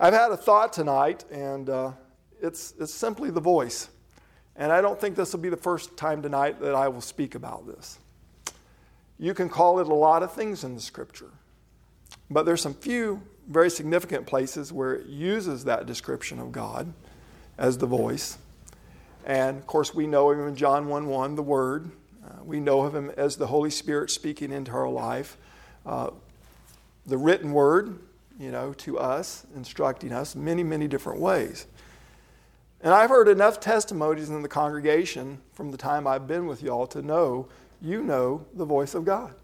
[0.00, 1.92] I've had a thought tonight, and uh,
[2.42, 3.88] it's, it's simply the voice.
[4.56, 7.36] And I don't think this will be the first time tonight that I will speak
[7.36, 7.98] about this.
[9.18, 11.30] You can call it a lot of things in the scripture,
[12.28, 16.92] but there's some few very significant places where it uses that description of God
[17.56, 18.38] as the voice.
[19.24, 21.90] And of course, we know him in John 1 1, the Word.
[22.24, 25.36] Uh, we know of him as the Holy Spirit speaking into our life.
[25.86, 26.10] Uh,
[27.06, 27.98] the written Word,
[28.38, 31.66] you know, to us, instructing us many, many different ways.
[32.80, 36.86] And I've heard enough testimonies in the congregation from the time I've been with y'all
[36.88, 37.48] to know
[37.80, 39.34] you know the voice of God.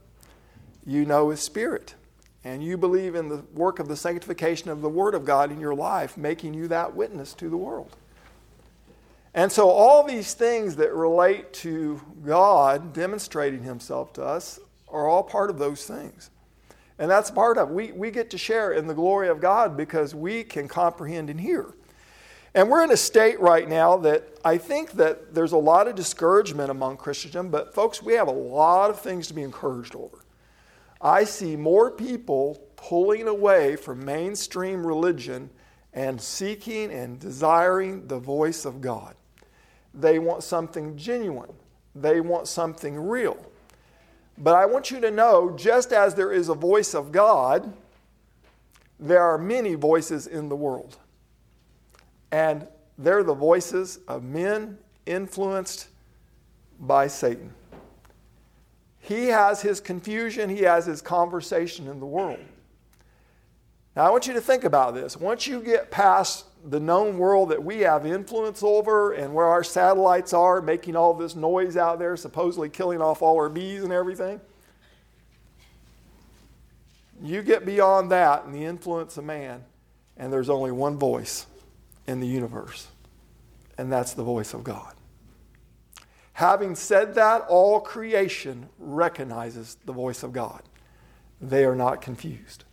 [0.87, 1.95] You know His Spirit.
[2.43, 5.61] And you believe in the work of the sanctification of the Word of God in
[5.61, 7.95] your life, making you that witness to the world.
[9.35, 15.23] And so, all these things that relate to God demonstrating Himself to us are all
[15.23, 16.31] part of those things.
[17.01, 17.75] And that's part of it.
[17.75, 21.41] We, we get to share in the glory of God because we can comprehend and
[21.41, 21.75] hear.
[22.55, 25.95] And we're in a state right now that I think that there's a lot of
[25.95, 30.19] discouragement among Christendom, but folks, we have a lot of things to be encouraged over.
[31.01, 35.49] I see more people pulling away from mainstream religion
[35.95, 39.15] and seeking and desiring the voice of God.
[39.95, 41.55] They want something genuine,
[41.95, 43.39] they want something real.
[44.43, 47.73] But I want you to know just as there is a voice of God,
[48.99, 50.97] there are many voices in the world.
[52.33, 55.89] And they're the voices of men influenced
[56.81, 57.53] by Satan.
[59.01, 62.39] He has his confusion, he has his conversation in the world.
[63.97, 65.17] Now, I want you to think about this.
[65.17, 69.65] Once you get past the known world that we have influence over and where our
[69.65, 73.93] satellites are, making all this noise out there, supposedly killing off all our bees and
[73.93, 74.41] everything,
[77.23, 79.65] you get beyond that and the influence of man,
[80.17, 81.47] and there's only one voice
[82.07, 82.89] in the universe,
[83.77, 84.95] and that's the voice of God.
[86.35, 90.63] Having said that, all creation recognizes the voice of God.
[91.41, 92.65] They are not confused.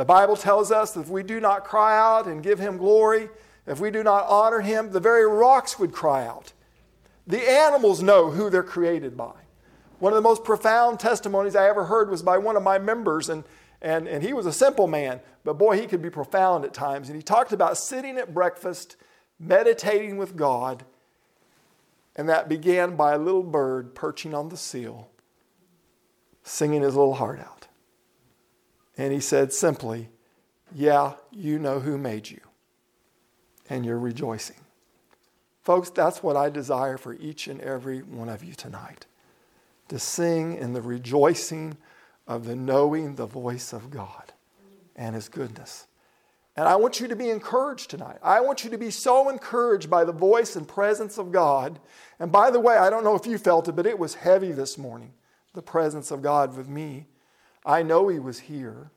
[0.00, 3.28] The Bible tells us that if we do not cry out and give Him glory,
[3.66, 6.54] if we do not honor Him, the very rocks would cry out.
[7.26, 9.34] The animals know who they're created by.
[9.98, 13.28] One of the most profound testimonies I ever heard was by one of my members,
[13.28, 13.44] and,
[13.82, 17.10] and, and he was a simple man, but boy, he could be profound at times.
[17.10, 18.96] And he talked about sitting at breakfast,
[19.38, 20.82] meditating with God,
[22.16, 25.10] and that began by a little bird perching on the sill,
[26.42, 27.59] singing his little heart out.
[29.00, 30.10] And he said simply,
[30.74, 32.40] Yeah, you know who made you,
[33.70, 34.60] and you're rejoicing.
[35.62, 39.06] Folks, that's what I desire for each and every one of you tonight
[39.88, 41.78] to sing in the rejoicing
[42.28, 44.34] of the knowing the voice of God
[44.94, 45.86] and His goodness.
[46.54, 48.18] And I want you to be encouraged tonight.
[48.22, 51.80] I want you to be so encouraged by the voice and presence of God.
[52.18, 54.52] And by the way, I don't know if you felt it, but it was heavy
[54.52, 55.14] this morning,
[55.54, 57.06] the presence of God with me.
[57.64, 58.90] I know He was here.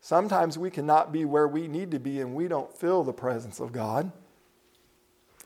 [0.00, 3.60] Sometimes we cannot be where we need to be and we don't feel the presence
[3.60, 4.10] of God.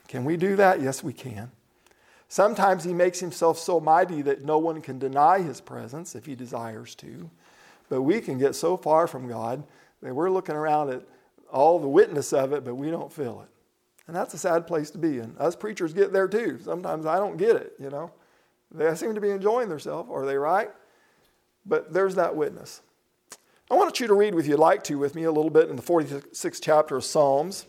[0.08, 0.80] Can we do that?
[0.80, 1.50] Yes, we can.
[2.28, 6.34] Sometimes He makes Himself so mighty that no one can deny His presence if He
[6.34, 7.30] desires to.
[7.88, 9.62] But we can get so far from God
[10.02, 11.02] that we're looking around at
[11.52, 13.48] all the witness of it, but we don't feel it.
[14.06, 15.36] And that's a sad place to be in.
[15.38, 16.58] Us preachers get there too.
[16.64, 18.10] Sometimes I don't get it, you know.
[18.72, 20.08] They seem to be enjoying themselves.
[20.10, 20.70] Are they right?
[21.66, 22.82] But there's that witness.
[23.70, 25.76] I want you to read with you, like to, with me a little bit in
[25.76, 27.66] the 46th chapter of Psalms.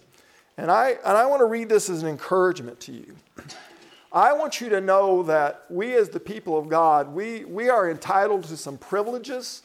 [0.57, 3.15] And I, and I want to read this as an encouragement to you.
[4.11, 7.89] I want you to know that we, as the people of God, we, we are
[7.89, 9.63] entitled to some privileges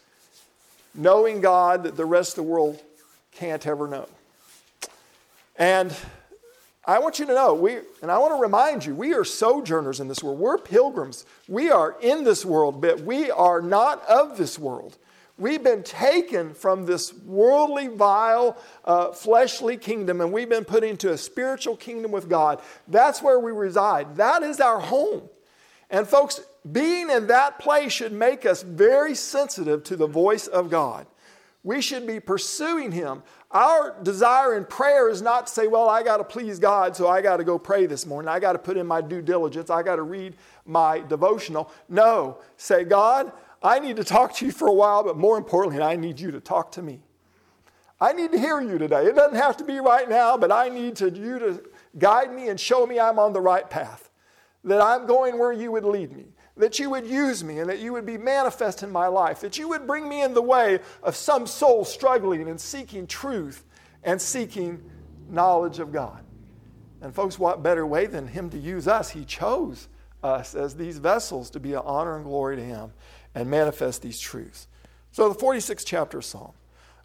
[0.95, 2.83] knowing God that the rest of the world
[3.31, 4.09] can't ever know.
[5.57, 5.95] And
[6.85, 10.01] I want you to know, we, and I want to remind you, we are sojourners
[10.01, 10.41] in this world.
[10.41, 11.25] We're pilgrims.
[11.47, 14.99] We are in this world, but we are not of this world.
[15.39, 21.13] We've been taken from this worldly, vile, uh, fleshly kingdom and we've been put into
[21.13, 22.61] a spiritual kingdom with God.
[22.87, 24.17] That's where we reside.
[24.17, 25.23] That is our home.
[25.89, 26.41] And, folks,
[26.71, 31.07] being in that place should make us very sensitive to the voice of God.
[31.65, 33.23] We should be pursuing Him.
[33.53, 37.09] Our desire in prayer is not to say, Well, I got to please God, so
[37.09, 38.29] I got to go pray this morning.
[38.29, 39.69] I got to put in my due diligence.
[39.69, 41.71] I got to read my devotional.
[41.89, 42.39] No.
[42.57, 43.31] Say, God,
[43.63, 46.31] I need to talk to you for a while, but more importantly, I need you
[46.31, 47.01] to talk to me.
[48.01, 49.07] I need to hear you today.
[49.07, 51.63] It doesn't have to be right now, but I need to, you to
[51.99, 54.11] guide me and show me I'm on the right path,
[54.65, 56.27] that I'm going where you would lead me
[56.57, 59.59] that you would use me and that you would be manifest in my life, that
[59.59, 63.65] you would bring me in the way of some soul struggling and seeking truth.
[64.05, 64.83] and seeking
[65.29, 66.25] knowledge of God.
[67.01, 69.11] And, folks, what better way than Him to use us?
[69.11, 69.89] He chose
[70.23, 72.93] us as these vessels to be an honor and glory to Him
[73.35, 74.69] and manifest these truths.
[75.11, 76.53] So, the 46th chapter of Psalm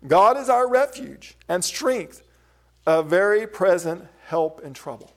[0.06, 2.22] God is our refuge and strength,
[2.86, 5.14] a very present help in trouble.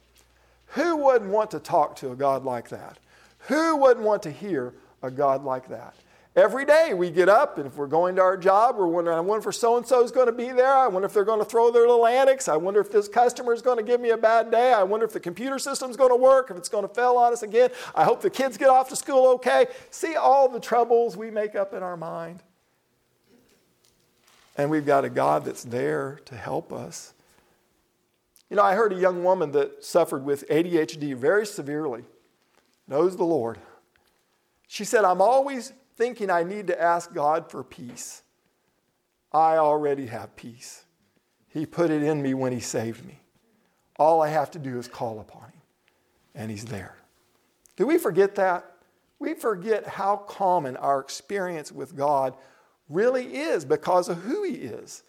[0.75, 2.99] Who wouldn't want to talk to a God like that?
[3.49, 5.95] Who wouldn't want to hear a God like that?
[6.37, 9.21] Every day we get up, and if we're going to our job, we're wondering, I
[9.21, 10.73] wonder if so and so is going to be there.
[10.73, 12.47] I wonder if they're going to throw their little antics.
[12.47, 14.73] I wonder if this customer is going to give me a bad day.
[14.73, 17.17] I wonder if the computer system is going to work, if it's going to fail
[17.17, 17.71] on us again.
[17.97, 19.67] I hope the kids get off to school okay.
[19.91, 22.45] See all the troubles we make up in our mind.
[24.57, 27.13] And we've got a God that's there to help us.
[28.49, 32.05] You know, I heard a young woman that suffered with ADHD very severely,
[32.91, 33.59] knows the Lord.
[34.67, 38.23] She said, I'm always thinking I need to ask God for peace.
[39.33, 40.85] I already have peace.
[41.49, 43.21] He put it in me when He saved me.
[43.97, 45.63] All I have to do is call upon Him,
[46.35, 46.97] and He's there.
[47.77, 48.77] Do we forget that?
[49.19, 52.35] We forget how common our experience with God
[52.89, 55.05] really is because of who He is.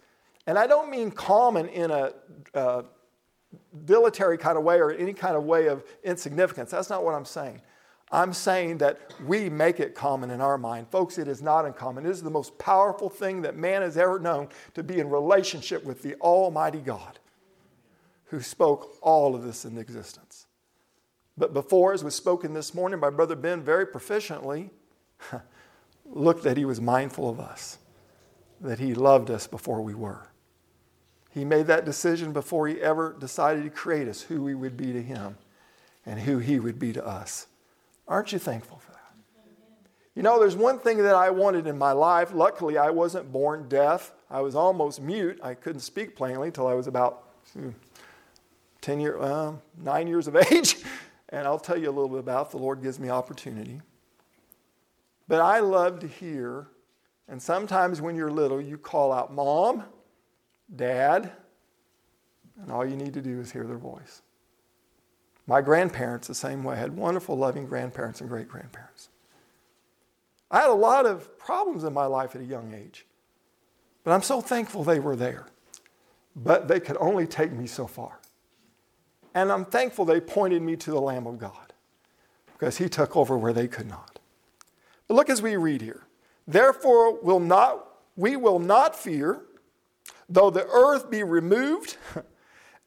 [0.46, 2.14] And I don't mean common in a
[2.54, 2.84] uh,
[3.86, 6.72] dilatory kind of way or any kind of way of insignificance.
[6.72, 7.62] That's not what I'm saying.
[8.12, 10.90] I'm saying that we make it common in our mind.
[10.90, 12.06] Folks, it is not uncommon.
[12.06, 15.86] It is the most powerful thing that man has ever known to be in relationship
[15.86, 17.20] with the Almighty God
[18.26, 20.48] who spoke all of this into existence.
[21.38, 24.70] But before, as was spoken this morning by Brother Ben very proficiently,
[26.06, 27.78] look that he was mindful of us,
[28.60, 30.28] that he loved us before we were.
[31.30, 34.92] He made that decision before he ever decided to create us, who we would be
[34.92, 35.38] to him
[36.06, 37.48] and who he would be to us.
[38.12, 39.14] Aren't you thankful for that?
[40.16, 42.34] You know, there's one thing that I wanted in my life.
[42.34, 44.12] Luckily, I wasn't born deaf.
[44.30, 45.40] I was almost mute.
[45.42, 47.70] I couldn't speak plainly until I was about hmm,
[48.82, 50.76] 10 years, uh, nine years of age.
[51.30, 52.52] And I'll tell you a little bit about.
[52.52, 53.80] The Lord gives me opportunity.
[55.30, 56.68] But I love to hear,
[57.30, 59.86] and sometimes when you're little, you call out, Mom,
[60.76, 61.32] Dad,
[62.62, 64.22] and all you need to do is hear their voice.
[65.52, 69.10] My grandparents, the same way, had wonderful, loving grandparents and great grandparents.
[70.50, 73.06] I had a lot of problems in my life at a young age,
[74.06, 75.48] but I'm so thankful they were there.
[76.38, 78.22] But they could only take me so far.
[79.34, 81.74] And I'm thankful they pointed me to the Lamb of God
[82.54, 84.20] because he took over where they could not.
[85.10, 86.04] But look as we read here.
[86.48, 89.42] Therefore, will not, we will not fear,
[90.30, 91.98] though the earth be removed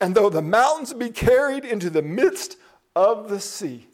[0.05, 2.59] and though the mountains be carried into the midst
[2.95, 3.87] of the sea.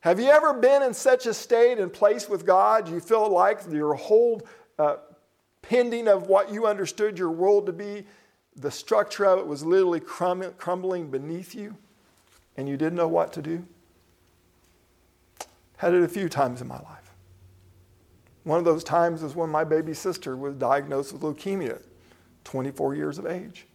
[0.00, 3.60] Have you ever been in such a state and place with God you feel like
[3.70, 4.40] your whole
[4.78, 4.96] uh,
[5.60, 8.06] pending of what you understood your world to be,
[8.56, 11.76] the structure of it was literally crum- crumbling beneath you
[12.56, 13.62] and you didn't know what to do?
[15.76, 17.12] Had it a few times in my life.
[18.44, 21.82] One of those times was when my baby sister was diagnosed with leukemia,
[22.44, 23.66] 24 years of age.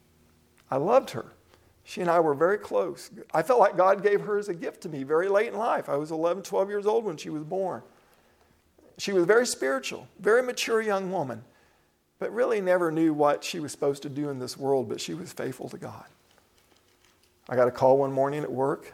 [0.72, 1.34] I loved her.
[1.88, 3.10] She and I were very close.
[3.34, 5.88] I felt like God gave her as a gift to me very late in life.
[5.88, 7.82] I was 11, 12 years old when she was born.
[8.98, 11.46] She was very spiritual, very mature young woman,
[12.20, 15.14] but really never knew what she was supposed to do in this world, but she
[15.14, 16.04] was faithful to God.
[17.48, 18.94] I got a call one morning at work.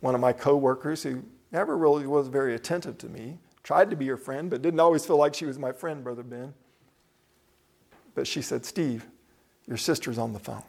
[0.00, 4.06] One of my coworkers, who never really was very attentive to me, tried to be
[4.06, 6.54] her friend, but didn't always feel like she was my friend, Brother Ben.
[8.14, 9.06] But she said, Steve,
[9.66, 10.62] your sister's on the phone.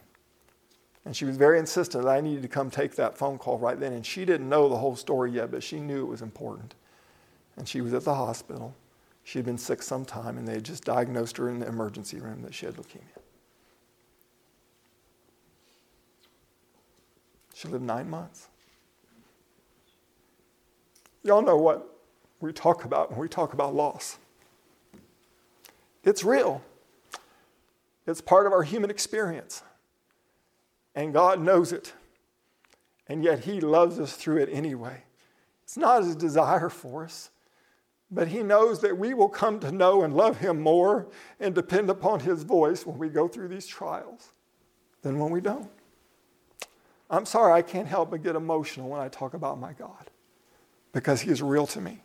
[1.05, 3.79] And she was very insistent that I needed to come take that phone call right
[3.79, 3.93] then.
[3.93, 6.73] And she didn't know the whole story yet, but she knew it was important.
[7.57, 8.75] And she was at the hospital.
[9.23, 12.19] She had been sick some time, and they had just diagnosed her in the emergency
[12.19, 13.01] room that she had leukemia.
[17.53, 18.49] She lived nine months.
[21.23, 21.87] Y'all know what
[22.39, 24.17] we talk about when we talk about loss.
[26.03, 26.61] It's real,
[28.05, 29.63] it's part of our human experience.
[30.95, 31.93] And God knows it.
[33.07, 35.03] And yet He loves us through it anyway.
[35.63, 37.29] It's not His desire for us,
[38.09, 41.07] but He knows that we will come to know and love Him more
[41.39, 44.31] and depend upon His voice when we go through these trials
[45.01, 45.69] than when we don't.
[47.09, 50.09] I'm sorry, I can't help but get emotional when I talk about my God
[50.93, 52.01] because He is real to me.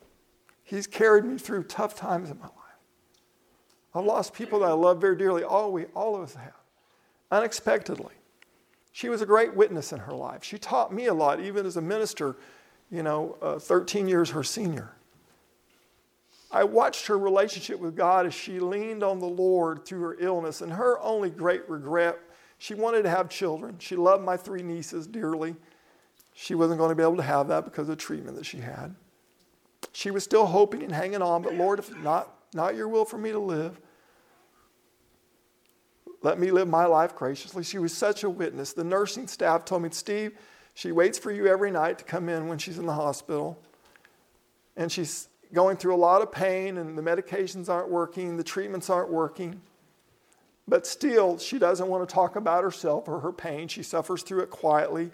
[0.63, 2.55] He's carried me through tough times in my life.
[3.95, 5.43] I've lost people that I love very dearly.
[5.43, 6.53] All, we, all of us have,
[7.31, 8.15] unexpectedly.
[9.01, 10.45] She was a great witness in her life.
[10.45, 12.37] She taught me a lot, even as a minister,
[12.91, 14.91] you know, uh, 13 years her senior.
[16.51, 20.61] I watched her relationship with God as she leaned on the Lord through her illness.
[20.61, 22.19] And her only great regret,
[22.59, 23.77] she wanted to have children.
[23.79, 25.57] She loved my three nieces dearly.
[26.35, 28.59] She wasn't going to be able to have that because of the treatment that she
[28.59, 28.95] had.
[29.93, 33.17] She was still hoping and hanging on, but Lord, if not, not your will for
[33.17, 33.81] me to live,
[36.23, 37.65] let me live my life graciously.
[37.65, 38.73] She was such a witness.
[38.73, 40.33] The nursing staff told me, Steve,
[40.75, 43.59] she waits for you every night to come in when she's in the hospital.
[44.77, 48.91] And she's going through a lot of pain, and the medications aren't working, the treatments
[48.91, 49.61] aren't working.
[50.69, 53.67] But still, she doesn't want to talk about herself or her pain.
[53.67, 55.11] She suffers through it quietly.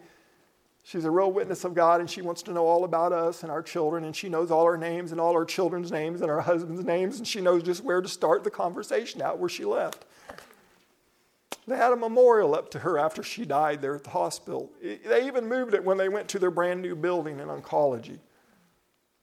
[0.83, 3.51] She's a real witness of God, and she wants to know all about us and
[3.51, 6.41] our children, and she knows all our names and all our children's names and our
[6.41, 10.05] husband's names, and she knows just where to start the conversation out where she left.
[11.67, 14.71] They had a memorial up to her after she died there at the hospital.
[14.81, 18.19] They even moved it when they went to their brand new building in oncology.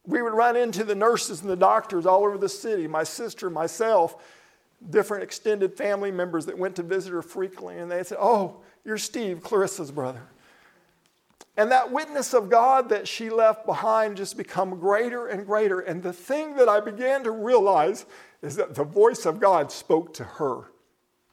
[0.06, 3.50] We would run into the nurses and the doctors all over the city, my sister,
[3.50, 4.22] myself,
[4.90, 8.98] different extended family members that went to visit her frequently, and they said, Oh, you're
[8.98, 10.24] Steve, Clarissa's brother.
[11.56, 15.82] And that witness of God that she left behind just become greater and greater.
[15.82, 18.06] And the thing that I began to realize
[18.42, 20.64] is that the voice of God spoke to her,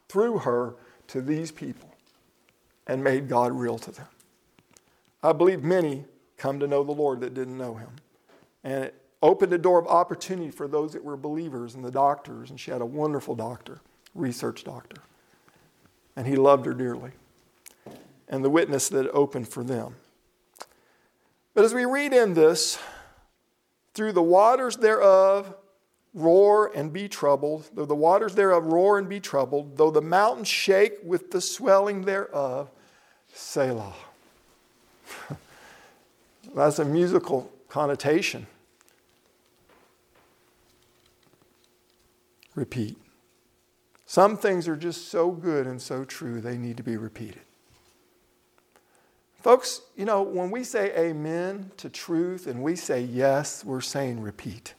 [0.07, 0.75] through her,
[1.11, 1.89] to these people,
[2.87, 4.07] and made God real to them.
[5.21, 6.05] I believe many
[6.37, 7.89] come to know the Lord that didn't know him.
[8.63, 12.49] And it opened a door of opportunity for those that were believers and the doctors.
[12.49, 13.81] And she had a wonderful doctor,
[14.15, 15.01] research doctor.
[16.15, 17.11] And he loved her dearly.
[18.27, 19.95] And the witness that it opened for them.
[21.53, 22.79] But as we read in this,
[23.93, 25.53] through the waters thereof
[26.13, 30.47] roar and be troubled, though the waters thereof roar and be troubled, though the mountains
[30.47, 32.69] shake with the swelling thereof,
[33.33, 33.95] Selah.
[36.55, 38.47] That's a musical connotation.
[42.55, 42.97] Repeat.
[44.05, 47.41] Some things are just so good and so true, they need to be repeated.
[49.41, 54.19] Folks, you know, when we say amen to truth and we say yes, we're saying
[54.19, 54.73] repeat.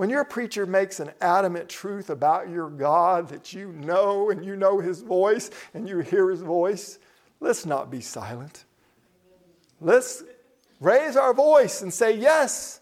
[0.00, 4.56] When your preacher makes an adamant truth about your God that you know and you
[4.56, 6.98] know his voice and you hear his voice,
[7.38, 8.64] let's not be silent.
[9.78, 10.24] Let's
[10.80, 12.80] raise our voice and say yes.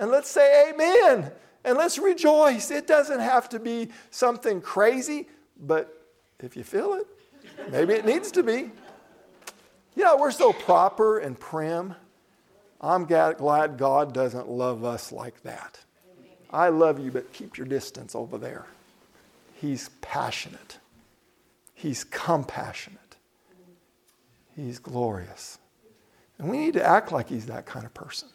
[0.00, 1.30] And let's say amen.
[1.62, 2.72] And let's rejoice.
[2.72, 6.04] It doesn't have to be something crazy, but
[6.40, 7.06] if you feel it,
[7.70, 8.72] maybe it needs to be.
[9.94, 11.94] Know, we're so proper and prim.
[12.80, 15.78] I'm glad God doesn't love us like that.
[16.56, 18.64] I love you, but keep your distance over there.
[19.60, 20.78] He's passionate,
[21.74, 23.16] He's compassionate,
[24.56, 25.58] He's glorious.
[26.38, 28.28] And we need to act like He's that kind of person.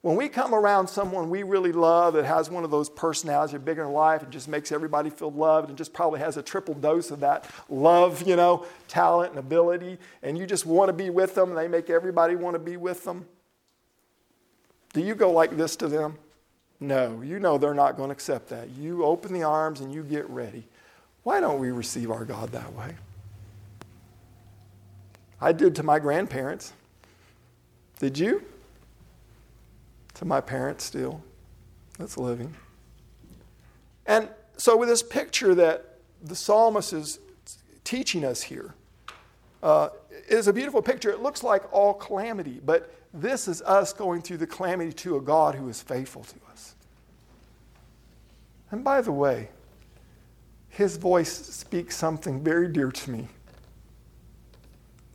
[0.00, 3.84] When we come around someone we really love that has one of those personalities bigger
[3.84, 7.10] in life and just makes everybody feel loved and just probably has a triple dose
[7.10, 11.34] of that love, you know, talent and ability, and you just want to be with
[11.34, 13.26] them and they make everybody want to be with them,
[14.94, 16.16] do you go like this to them?
[16.80, 18.70] No, you know they're not going to accept that.
[18.70, 20.64] You open the arms and you get ready.
[21.22, 22.96] Why don't we receive our God that way?
[25.40, 26.72] I did to my grandparents.
[27.98, 28.42] Did you?
[30.20, 31.22] to my parents still
[31.98, 32.54] that's living.
[34.04, 37.18] And so, with this picture that the psalmist is
[37.84, 38.74] teaching us here,
[39.62, 39.88] uh,
[40.28, 41.10] is a beautiful picture.
[41.10, 45.22] It looks like all calamity, but this is us going through the calamity to a
[45.22, 46.49] God who is faithful to us.
[48.70, 49.48] And by the way,
[50.68, 53.28] his voice speaks something very dear to me.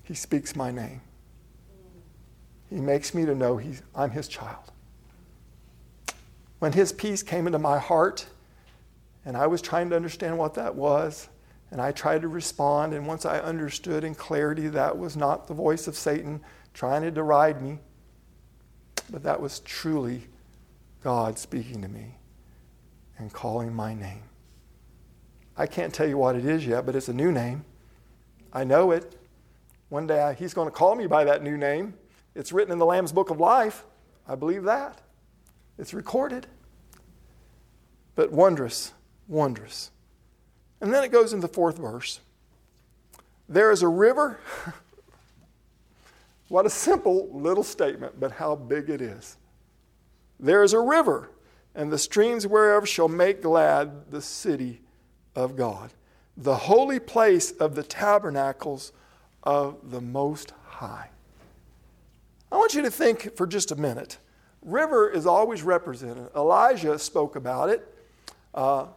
[0.03, 1.01] He speaks my name.
[2.69, 4.71] He makes me to know he's, I'm his child
[6.59, 8.25] when His peace came into my heart,
[9.25, 11.29] and I was trying to understand what that was,
[11.71, 15.53] and I tried to respond, and once I understood in clarity that was not the
[15.53, 16.41] voice of Satan
[16.73, 17.79] trying to deride me,
[19.11, 20.27] but that was truly
[21.03, 22.15] God speaking to me
[23.17, 24.23] and calling my name.
[25.57, 27.63] I can't tell you what it is yet, but it's a new name.
[28.51, 29.17] I know it.
[29.89, 31.93] One day I, He's going to call me by that new name.
[32.33, 33.85] It's written in the Lamb's Book of Life.
[34.27, 35.01] I believe that.
[35.77, 36.47] It's recorded.
[38.15, 38.93] But wondrous,
[39.27, 39.91] wondrous.
[40.81, 42.19] And then it goes in the fourth verse.
[43.47, 44.39] There is a river.
[46.49, 49.37] what a simple little statement, but how big it is.
[50.39, 51.29] There is a river,
[51.75, 54.81] and the streams whereof shall make glad the city
[55.35, 55.93] of God,
[56.37, 58.93] the holy place of the tabernacles
[59.43, 61.09] of the Most High.
[62.51, 64.17] I want you to think for just a minute
[64.65, 66.27] river is always represented.
[66.35, 67.87] Elijah spoke about it.
[68.53, 68.87] Uh,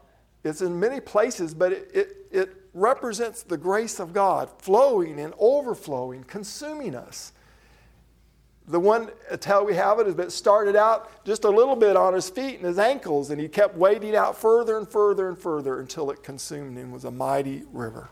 [0.43, 5.35] it's in many places, but it, it, it represents the grace of God flowing and
[5.39, 7.33] overflowing, consuming us.
[8.69, 9.11] The one
[9.41, 12.57] tell we have it is that started out just a little bit on his feet
[12.57, 16.23] and his ankles, and he kept wading out further and further and further until it
[16.23, 18.11] consumed him was a mighty river.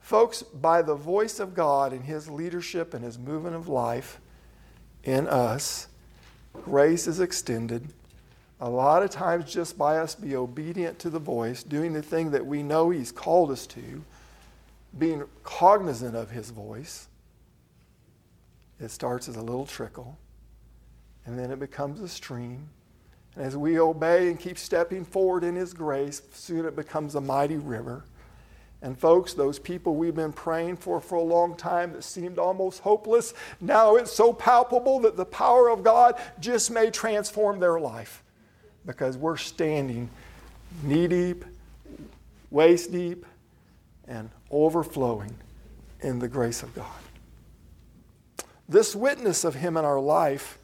[0.00, 4.20] Folks, by the voice of God and his leadership and his movement of life
[5.02, 5.88] in us,
[6.52, 7.88] grace is extended.
[8.60, 12.32] A lot of times, just by us be obedient to the voice, doing the thing
[12.32, 14.04] that we know he's called us to,
[14.98, 17.08] being cognizant of his voice
[18.84, 20.18] it starts as a little trickle,
[21.26, 22.68] and then it becomes a stream.
[23.34, 27.20] And as we obey and keep stepping forward in His grace, soon it becomes a
[27.20, 28.04] mighty river.
[28.82, 32.80] And folks, those people we've been praying for for a long time that seemed almost
[32.80, 38.22] hopeless, now it's so palpable that the power of God just may transform their life
[38.84, 40.10] because we're standing
[40.82, 41.46] knee deep,
[42.50, 43.24] waist deep,
[44.06, 45.34] and overflowing
[46.02, 46.92] in the grace of God.
[48.68, 50.58] This witness of Him in our life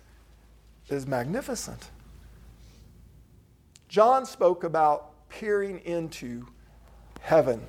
[0.88, 1.90] is magnificent.
[3.88, 6.46] John spoke about peering into
[7.20, 7.60] heaven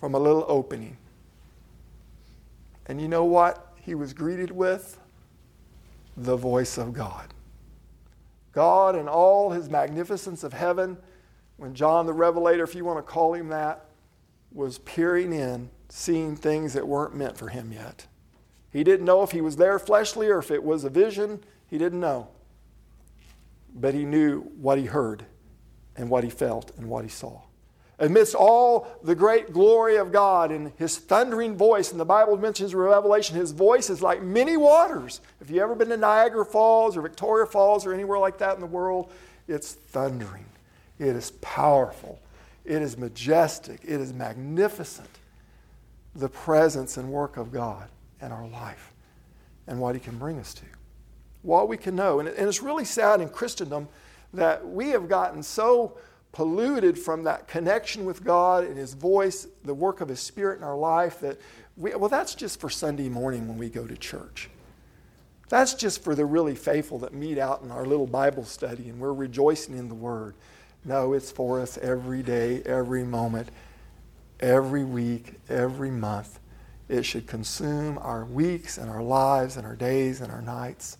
[0.00, 0.96] from a little opening.
[2.86, 4.98] And you know what he was greeted with?
[6.16, 7.32] The voice of God.
[8.52, 10.96] God in all his magnificence of heaven,
[11.56, 13.86] when John the Revelator, if you want to call him that,
[14.52, 18.06] was peering in, seeing things that weren't meant for him yet.
[18.74, 21.40] He didn't know if he was there fleshly or if it was a vision.
[21.68, 22.26] He didn't know.
[23.72, 25.24] But he knew what he heard
[25.96, 27.40] and what he felt and what he saw.
[28.00, 32.72] Amidst all the great glory of God and his thundering voice, and the Bible mentions
[32.72, 35.20] in Revelation, his voice is like many waters.
[35.40, 38.60] If you've ever been to Niagara Falls or Victoria Falls or anywhere like that in
[38.60, 39.12] the world,
[39.46, 40.46] it's thundering.
[40.98, 42.20] It is powerful.
[42.64, 43.82] It is majestic.
[43.84, 45.10] It is magnificent.
[46.16, 47.88] The presence and work of God
[48.24, 48.92] in our life
[49.66, 50.64] and what He can bring us to.
[51.42, 52.20] What we can know.
[52.20, 53.88] And, it's really sad in Christendom
[54.32, 55.98] that we have gotten so
[56.32, 60.64] polluted from that connection with God and His voice, the work of His Spirit in
[60.64, 61.40] our life, that
[61.76, 64.50] we, well, that's just for Sunday morning when we go to church.
[65.48, 68.98] That's just for the really faithful that meet out in our little Bible study and
[68.98, 70.34] we're rejoicing in the Word.
[70.84, 73.48] No, it's for us every day, every moment,
[74.40, 76.40] every week, every month.
[76.88, 80.98] It should consume our weeks and our lives and our days and our nights.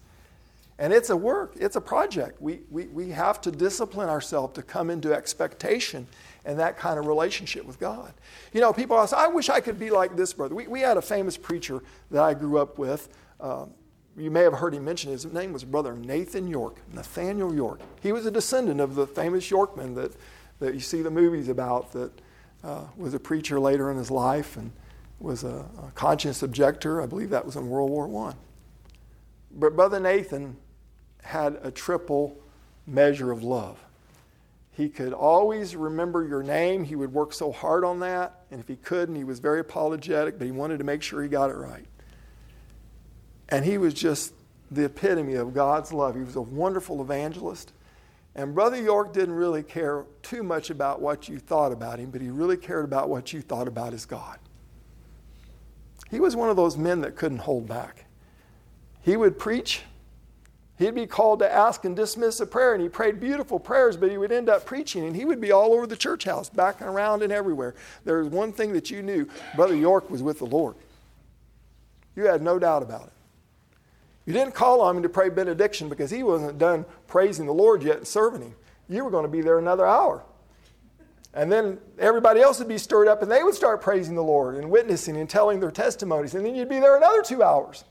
[0.79, 2.42] And it's a work, it's a project.
[2.42, 6.07] We, we, we have to discipline ourselves to come into expectation
[6.44, 8.12] and that kind of relationship with God.
[8.53, 10.55] You know, people ask, I wish I could be like this brother.
[10.55, 13.09] We, we had a famous preacher that I grew up with.
[13.40, 13.70] Um,
[14.16, 17.81] you may have heard him mention his name was Brother Nathan York, Nathaniel York.
[18.01, 20.12] He was a descendant of the famous Yorkman that,
[20.61, 22.12] that you see the movies about that
[22.62, 24.57] uh, was a preacher later in his life.
[24.57, 24.73] And
[25.18, 27.00] was a, a conscience objector.
[27.00, 28.35] I believe that was in World War I.
[29.50, 30.57] But Brother Nathan
[31.22, 32.37] had a triple
[32.87, 33.79] measure of love.
[34.72, 36.85] He could always remember your name.
[36.85, 38.40] He would work so hard on that.
[38.50, 41.29] And if he couldn't, he was very apologetic, but he wanted to make sure he
[41.29, 41.87] got it right.
[43.48, 44.35] And he was just
[44.70, 46.16] the epitome of God's love.
[46.16, 47.72] He was a wonderful evangelist.
[48.35, 52.20] And Brother York didn't really care too much about what you thought about him, but
[52.20, 54.38] he really cared about what you thought about his God.
[56.14, 58.05] He was one of those men that couldn't hold back.
[59.03, 59.83] He would preach.
[60.79, 64.12] He'd be called to ask and dismiss a prayer, and he prayed beautiful prayers, but
[64.12, 66.87] he would end up preaching, and he would be all over the church house, backing
[66.87, 67.74] around and everywhere.
[68.05, 70.77] There was one thing that you knew Brother York was with the Lord.
[72.14, 73.12] You had no doubt about it.
[74.24, 77.83] You didn't call on him to pray benediction because he wasn't done praising the Lord
[77.83, 78.55] yet and serving him.
[78.88, 80.22] You were going to be there another hour.
[81.35, 84.55] And then everybody else would be stirred up and they would start praising the Lord
[84.55, 86.35] and witnessing and telling their testimonies.
[86.35, 87.85] And then you'd be there another two hours.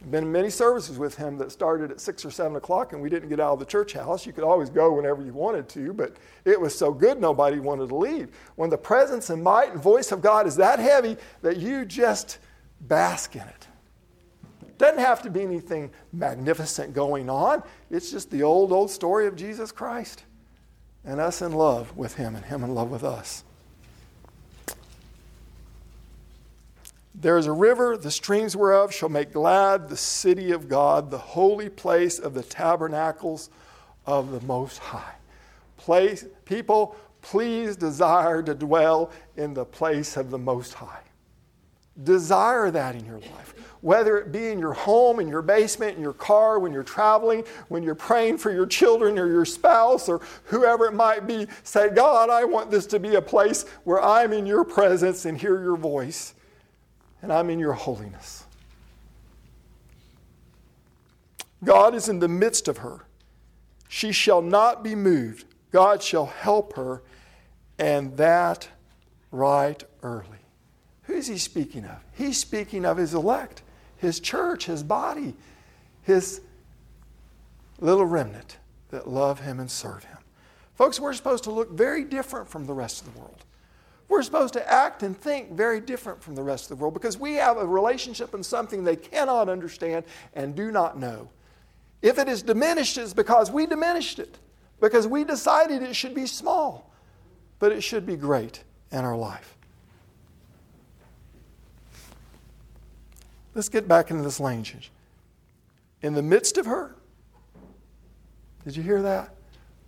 [0.00, 3.02] I've been in many services with him that started at six or seven o'clock and
[3.02, 4.24] we didn't get out of the church house.
[4.24, 6.16] You could always go whenever you wanted to, but
[6.46, 8.30] it was so good nobody wanted to leave.
[8.56, 12.38] When the presence and might and voice of God is that heavy that you just
[12.80, 13.66] bask in it.
[14.78, 17.62] Doesn't have to be anything magnificent going on.
[17.90, 20.24] It's just the old, old story of Jesus Christ
[21.04, 23.44] and us in love with Him and Him in love with us.
[27.14, 31.18] There is a river, the streams whereof shall make glad the city of God, the
[31.18, 33.50] holy place of the tabernacles
[34.04, 35.14] of the Most High.
[35.76, 41.02] Place, people, please desire to dwell in the place of the Most High.
[42.02, 43.53] Desire that in your life.
[43.84, 47.44] Whether it be in your home, in your basement, in your car, when you're traveling,
[47.68, 51.90] when you're praying for your children or your spouse or whoever it might be, say,
[51.90, 55.62] God, I want this to be a place where I'm in your presence and hear
[55.62, 56.32] your voice
[57.20, 58.44] and I'm in your holiness.
[61.62, 63.04] God is in the midst of her.
[63.86, 65.44] She shall not be moved.
[65.72, 67.02] God shall help her,
[67.78, 68.66] and that
[69.30, 70.38] right early.
[71.02, 71.98] Who is he speaking of?
[72.14, 73.60] He's speaking of his elect,
[74.04, 75.34] his church, his body,
[76.02, 76.40] his
[77.80, 78.58] little remnant
[78.90, 80.18] that love him and serve him.
[80.74, 83.44] Folks, we're supposed to look very different from the rest of the world.
[84.08, 87.18] We're supposed to act and think very different from the rest of the world because
[87.18, 91.28] we have a relationship and something they cannot understand and do not know.
[92.02, 94.38] If it is diminished, it's because we diminished it,
[94.80, 96.92] because we decided it should be small,
[97.58, 98.62] but it should be great
[98.92, 99.53] in our life.
[103.54, 104.90] Let's get back into this language.
[106.02, 106.96] In the midst of her,
[108.64, 109.34] did you hear that?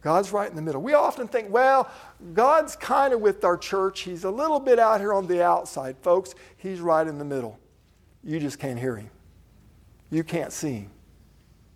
[0.03, 0.81] God's right in the middle.
[0.81, 1.91] We often think, well,
[2.33, 4.01] God's kind of with our church.
[4.01, 5.97] He's a little bit out here on the outside.
[6.03, 7.59] Folks, He's right in the middle.
[8.23, 9.11] You just can't hear Him,
[10.11, 10.91] you can't see Him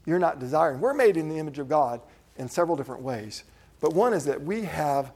[0.06, 0.80] you're not desiring.
[0.80, 2.00] We're made in the image of God
[2.36, 3.44] in several different ways.
[3.80, 5.12] But one is that we have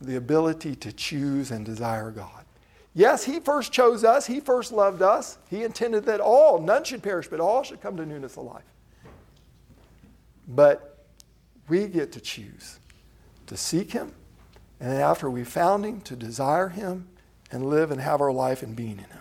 [0.00, 2.44] the ability to choose and desire God.
[2.94, 5.38] Yes, He first chose us, He first loved us.
[5.48, 8.64] He intended that all, none should perish, but all should come to newness of life.
[10.46, 11.06] But
[11.68, 12.78] we get to choose
[13.46, 14.12] to seek Him,
[14.80, 17.08] and after we found Him, to desire Him
[17.50, 19.20] and live and have our life in being in Him.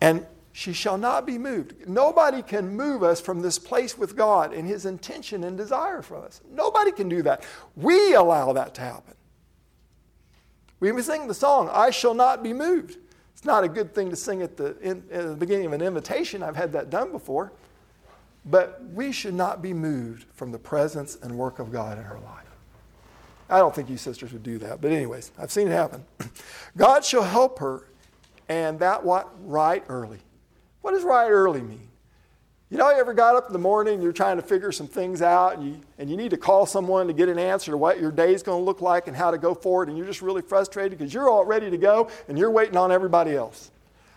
[0.00, 1.88] And she shall not be moved.
[1.88, 6.16] Nobody can move us from this place with God and His intention and desire for
[6.16, 6.40] us.
[6.50, 7.44] Nobody can do that.
[7.76, 9.14] We allow that to happen.
[10.80, 12.96] We sing the song, I shall not be moved.
[13.34, 15.82] It's not a good thing to sing at the, in, at the beginning of an
[15.82, 16.42] invitation.
[16.42, 17.52] I've had that done before.
[18.46, 22.18] But we should not be moved from the presence and work of God in our
[22.20, 22.46] life.
[23.50, 26.04] I don't think you sisters would do that, but anyways, I've seen it happen.
[26.76, 27.88] God shall help her,
[28.48, 29.28] and that what?
[29.44, 30.20] Right early.
[30.82, 31.89] What does right early mean?
[32.70, 35.22] You know, you ever got up in the morning you're trying to figure some things
[35.22, 37.98] out and you, and you need to call someone to get an answer to what
[37.98, 40.40] your day's going to look like and how to go forward, and you're just really
[40.40, 43.72] frustrated because you're all ready to go and you're waiting on everybody else.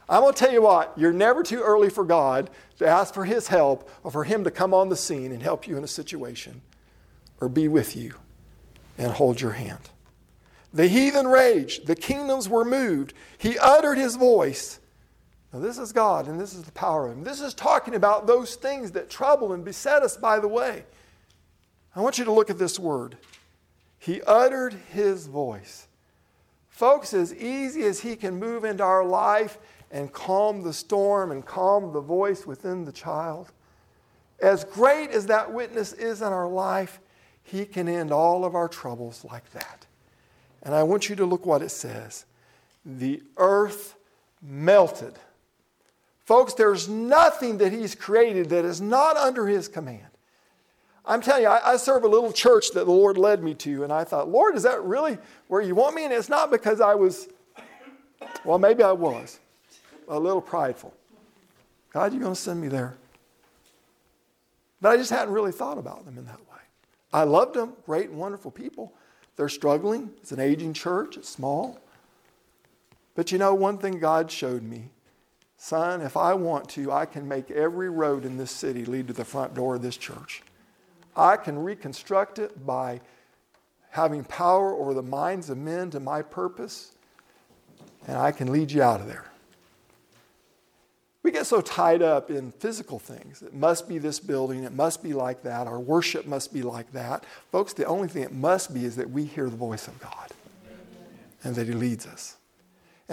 [0.08, 3.26] I'm going to tell you what, you're never too early for God to ask for
[3.26, 5.88] His help or for Him to come on the scene and help you in a
[5.88, 6.62] situation
[7.42, 8.14] or be with you
[9.00, 9.90] and hold your hand.
[10.72, 13.14] The heathen raged, the kingdoms were moved.
[13.36, 14.80] He uttered His voice
[15.54, 17.24] now, this is God, and this is the power of Him.
[17.24, 20.84] This is talking about those things that trouble and beset us by the way.
[21.96, 23.18] I want you to look at this word.
[24.00, 25.88] He uttered His voice.
[26.70, 29.60] Folks, as easy as He can move into our life
[29.92, 33.52] and calm the storm and calm the voice within the child,
[34.42, 37.00] as great as that witness is in our life,
[37.44, 39.86] He can end all of our troubles like that.
[40.64, 42.26] And I want you to look what it says.
[42.84, 43.94] The earth
[44.42, 45.14] melted
[46.26, 50.08] Folks, there's nothing that He's created that is not under His command.
[51.06, 53.84] I'm telling you, I, I, serve a little church that the Lord led me to,
[53.84, 55.18] and I thought, Lord, is that really
[55.50, 56.06] where you want me?
[56.06, 57.28] And it's not because I was,
[58.46, 59.40] well, maybe I was
[60.08, 60.94] a little prideful.
[61.92, 62.96] God, you're going to send me there?
[64.80, 66.62] But I just hadn't really thought about them in that way.
[67.12, 68.94] I loved them, great and wonderful people.
[69.36, 70.12] They're struggling.
[70.18, 71.80] It's an aging church, it's small.
[73.16, 74.90] But you know, one thing God showed me
[75.64, 79.14] Son, if I want to, I can make every road in this city lead to
[79.14, 80.44] the front door of this church.
[81.16, 83.00] I can reconstruct it by
[83.92, 86.92] having power over the minds of men to my purpose,
[88.06, 89.32] and I can lead you out of there.
[91.24, 93.42] We get so tied up in physical things.
[93.42, 96.92] It must be this building, it must be like that, our worship must be like
[96.92, 97.24] that.
[97.54, 100.30] Folks, the only thing it must be is that we hear the voice of God
[101.42, 102.36] and that He leads us.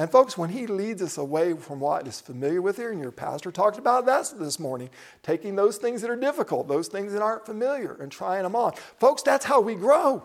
[0.00, 3.12] And folks, when he leads us away from what is familiar with here, and your
[3.12, 4.88] pastor talked about that this morning,
[5.22, 8.72] taking those things that are difficult, those things that aren't familiar, and trying them on.
[8.98, 10.22] Folks, that's how we grow.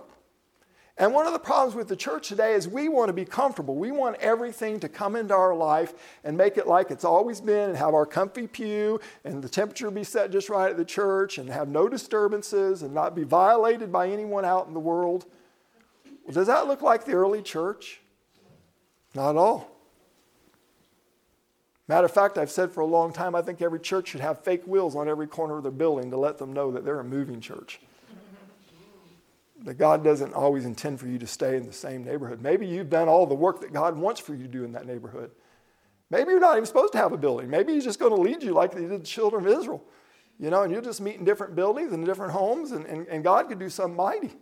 [0.97, 3.75] And one of the problems with the church today is we want to be comfortable.
[3.75, 7.71] We want everything to come into our life and make it like it's always been
[7.71, 11.37] and have our comfy pew and the temperature be set just right at the church
[11.37, 15.25] and have no disturbances and not be violated by anyone out in the world.
[16.23, 17.99] Well, does that look like the early church?
[19.15, 19.71] Not all.
[21.87, 24.43] Matter of fact, I've said for a long time, I think every church should have
[24.43, 27.03] fake wheels on every corner of their building to let them know that they're a
[27.03, 27.79] moving church.
[29.63, 32.41] that God doesn't always intend for you to stay in the same neighborhood.
[32.41, 34.85] Maybe you've done all the work that God wants for you to do in that
[34.85, 35.31] neighborhood.
[36.09, 37.49] Maybe you're not even supposed to have a building.
[37.49, 39.83] Maybe he's just going to lead you like he did the children of Israel.
[40.39, 43.23] You know, and you'll just meet in different buildings and different homes, and, and, and
[43.23, 44.33] God could do something mighty.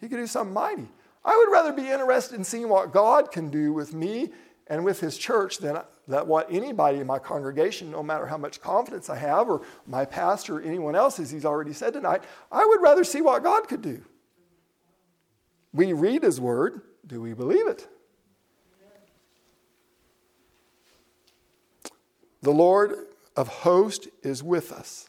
[0.00, 0.88] He could do something mighty.
[1.24, 4.30] I would rather be interested in seeing what God can do with me
[4.66, 8.60] and with His church than that what anybody in my congregation, no matter how much
[8.60, 12.64] confidence I have, or my pastor or anyone else, as he's already said tonight, I
[12.64, 14.02] would rather see what God could do.
[15.72, 16.82] We read His Word.
[17.06, 17.88] Do we believe it?
[22.42, 23.06] The Lord
[23.36, 25.08] of hosts is with us.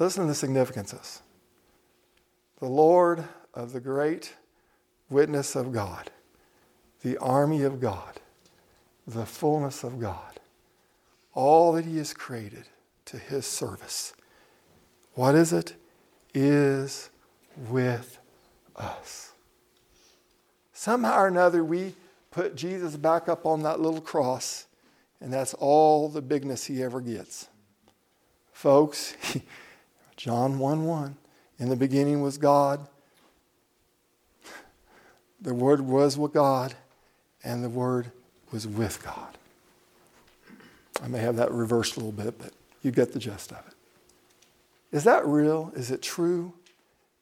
[0.00, 1.22] Listen to the significance of this.
[2.64, 4.32] The Lord of the great
[5.10, 6.10] witness of God,
[7.02, 8.20] the army of God,
[9.06, 10.40] the fullness of God,
[11.34, 12.64] all that He has created
[13.04, 14.14] to His service.
[15.12, 15.74] What is it?
[16.32, 17.10] Is
[17.68, 18.16] with
[18.76, 19.32] us.
[20.72, 21.94] Somehow or another, we
[22.30, 24.68] put Jesus back up on that little cross,
[25.20, 27.46] and that's all the bigness he ever gets.
[28.52, 29.14] Folks,
[30.16, 31.16] John 1 1,
[31.58, 32.86] in the beginning was God.
[35.40, 36.74] The Word was with God,
[37.42, 38.10] and the Word
[38.50, 39.38] was with God.
[41.02, 43.74] I may have that reversed a little bit, but you get the gist of it.
[44.96, 45.72] Is that real?
[45.74, 46.54] Is it true?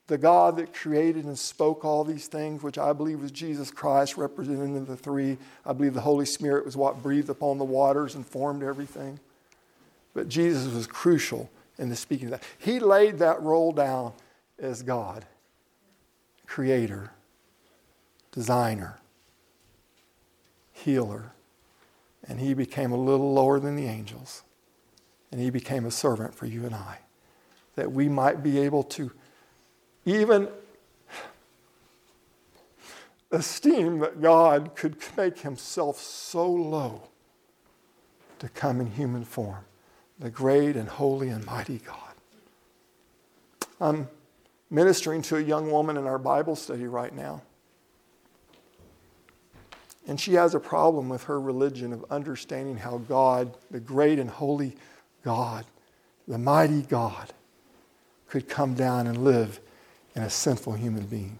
[0.07, 4.17] the God that created and spoke all these things, which I believe was Jesus Christ,
[4.17, 5.37] represented in the three.
[5.65, 9.19] I believe the Holy Spirit was what breathed upon the waters and formed everything.
[10.13, 12.43] But Jesus was crucial in the speaking of that.
[12.57, 14.13] He laid that role down
[14.59, 15.25] as God,
[16.45, 17.11] creator,
[18.31, 18.99] designer,
[20.71, 21.33] healer.
[22.27, 24.43] And he became a little lower than the angels.
[25.31, 26.99] And he became a servant for you and I,
[27.75, 29.11] that we might be able to
[30.05, 30.47] even
[33.31, 37.09] esteem that God could make himself so low
[38.39, 39.65] to come in human form,
[40.19, 41.97] the great and holy and mighty God.
[43.81, 44.07] I'm
[44.73, 47.41] ministering to a young woman in our Bible study right now.
[50.07, 54.29] And she has a problem with her religion of understanding how God, the great and
[54.29, 54.75] holy
[55.23, 55.65] God,
[56.27, 57.31] the mighty God,
[58.27, 59.61] could come down and live
[60.15, 61.37] in a sinful human being.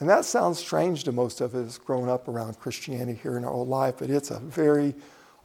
[0.00, 3.50] And that sounds strange to most of us grown up around Christianity here in our
[3.50, 4.94] old life, but it's a very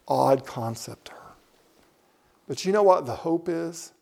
[0.08, 1.18] odd concept to her.
[2.48, 3.94] But you know what the hope is?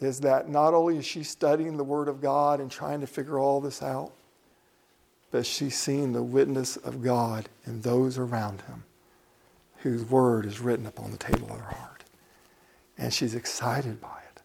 [0.00, 3.38] Is that not only is she studying the Word of God and trying to figure
[3.38, 4.12] all this out,
[5.30, 8.84] but she's seeing the witness of God in those around him
[9.78, 12.04] whose Word is written upon the table of her heart.
[12.96, 14.42] And she's excited by it.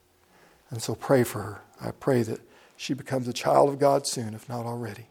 [0.69, 1.61] And so pray for her.
[1.79, 2.41] I pray that
[2.75, 5.07] she becomes a child of God soon, if not already.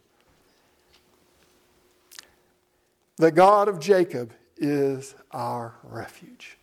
[3.17, 6.58] The God of Jacob is our refuge.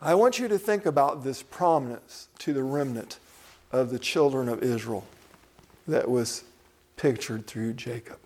[0.00, 3.18] I want you to think about this prominence to the remnant
[3.72, 5.06] of the children of Israel
[5.88, 6.44] that was
[6.96, 8.18] pictured through Jacob.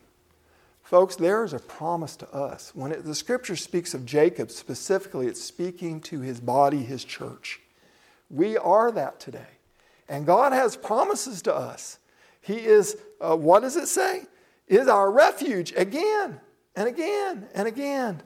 [0.83, 2.73] Folks, there is a promise to us.
[2.75, 7.61] When it, the scripture speaks of Jacob specifically, it's speaking to his body, his church.
[8.29, 9.59] We are that today.
[10.09, 11.99] And God has promises to us.
[12.41, 14.23] He is, uh, what does it say?
[14.67, 16.41] Is our refuge again
[16.75, 18.23] and again and again.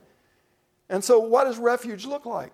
[0.88, 2.52] And so, what does refuge look like?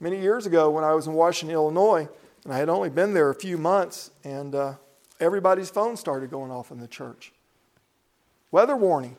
[0.00, 2.08] Many years ago, when I was in Washington, Illinois,
[2.44, 4.74] and I had only been there a few months, and uh,
[5.20, 7.32] everybody's phone started going off in the church.
[8.50, 9.16] Weather warning.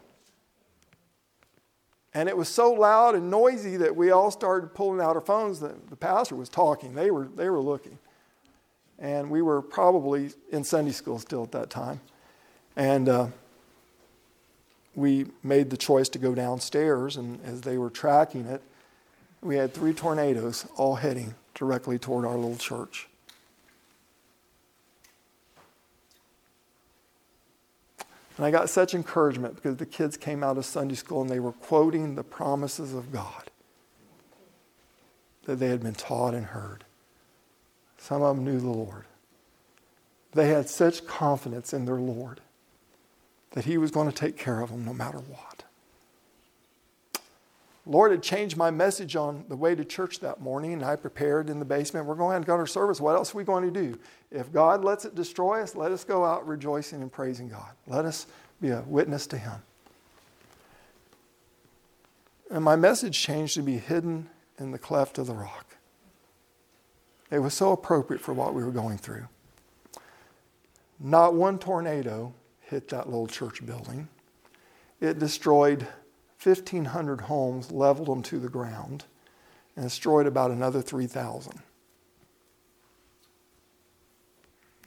[2.14, 5.62] And it was so loud and noisy that we all started pulling out our phones.
[5.62, 6.94] That the pastor was talking.
[6.94, 7.98] They were, they were looking
[9.02, 12.00] and we were probably in Sunday school still at that time.
[12.76, 13.28] And uh,
[14.96, 18.62] we made the choice to go downstairs, and as they were tracking it,
[19.42, 23.08] we had three tornadoes all heading directly toward our little church.
[28.38, 31.40] And I got such encouragement because the kids came out of Sunday school and they
[31.40, 33.52] were quoting the promises of God
[35.46, 36.84] that they had been taught and heard.
[37.98, 39.06] Some of them knew the Lord.
[40.34, 42.42] They had such confidence in their Lord
[43.52, 45.51] that He was going to take care of them no matter what.
[47.92, 51.50] Lord had changed my message on the way to church that morning, and I prepared
[51.50, 52.06] in the basement.
[52.06, 53.02] We're going to go to service.
[53.02, 54.00] What else are we going to do?
[54.32, 57.70] If God lets it destroy us, let us go out rejoicing and praising God.
[57.88, 58.28] Let us
[58.62, 59.62] be a witness to Him.
[62.50, 65.76] And my message changed to be hidden in the cleft of the rock.
[67.30, 69.28] It was so appropriate for what we were going through.
[70.98, 74.08] Not one tornado hit that little church building.
[75.02, 75.86] it destroyed
[76.44, 79.06] 1,500 homes, leveled them to the ground,
[79.76, 81.62] and destroyed about another 3,000.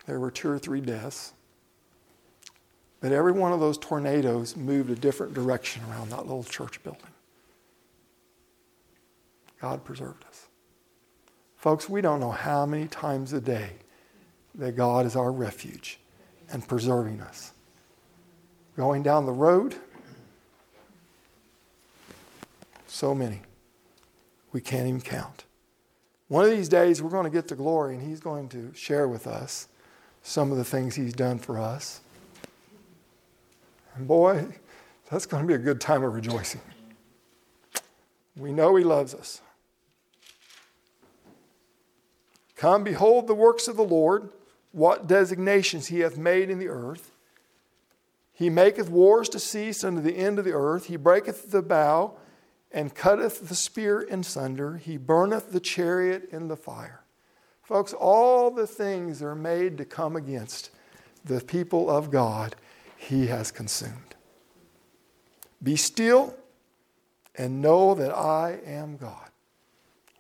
[0.06, 1.32] There were two or three deaths.
[3.00, 7.02] But every one of those tornadoes moved a different direction around that little church building.
[9.60, 10.46] God preserved us.
[11.56, 13.70] Folks, we don't know how many times a day
[14.54, 15.98] that God is our refuge
[16.50, 17.52] and preserving us.
[18.76, 19.76] Going down the road,
[22.94, 23.40] so many.
[24.52, 25.44] We can't even count.
[26.28, 29.08] One of these days, we're going to get to glory, and He's going to share
[29.08, 29.68] with us
[30.22, 32.00] some of the things He's done for us.
[33.96, 34.46] And boy,
[35.10, 36.60] that's going to be a good time of rejoicing.
[38.36, 39.40] We know He loves us.
[42.56, 44.30] Come, behold the works of the Lord,
[44.70, 47.10] what designations He hath made in the earth.
[48.32, 50.86] He maketh wars to cease unto the end of the earth.
[50.86, 52.14] He breaketh the bow
[52.74, 54.76] and cutteth the spear in sunder.
[54.76, 57.04] He burneth the chariot in the fire.
[57.62, 60.70] Folks, all the things are made to come against
[61.24, 62.56] the people of God,
[62.96, 64.16] He has consumed.
[65.62, 66.34] Be still
[67.36, 69.30] and know that I am God.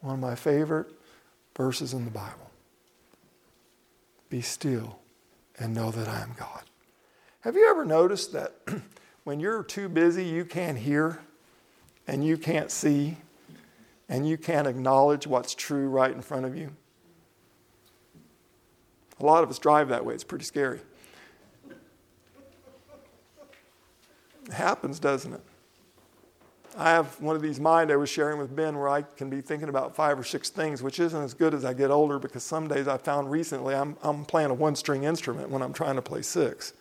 [0.00, 0.86] One of my favorite
[1.56, 2.50] verses in the Bible.
[4.30, 5.00] Be still
[5.58, 6.62] and know that I am God.
[7.40, 8.54] Have you ever noticed that
[9.24, 11.20] when you're too busy, you can't hear
[12.06, 13.16] and you can't see
[14.08, 16.70] and you can't acknowledge what's true right in front of you?
[19.20, 20.14] A lot of us drive that way.
[20.14, 20.80] It's pretty scary.
[24.46, 25.40] It happens, doesn't it?
[26.76, 29.40] I have one of these mind I was sharing with Ben where I can be
[29.40, 32.42] thinking about five or six things, which isn't as good as I get older because
[32.42, 35.94] some days I found recently I'm, I'm playing a one string instrument when I'm trying
[35.94, 36.72] to play six.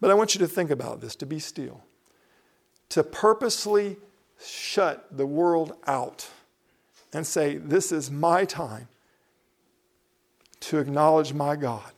[0.00, 1.82] But I want you to think about this to be still,
[2.90, 3.96] to purposely
[4.44, 6.28] shut the world out
[7.12, 8.88] and say, This is my time
[10.60, 11.92] to acknowledge my God.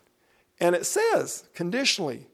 [0.61, 2.27] And it says conditionally,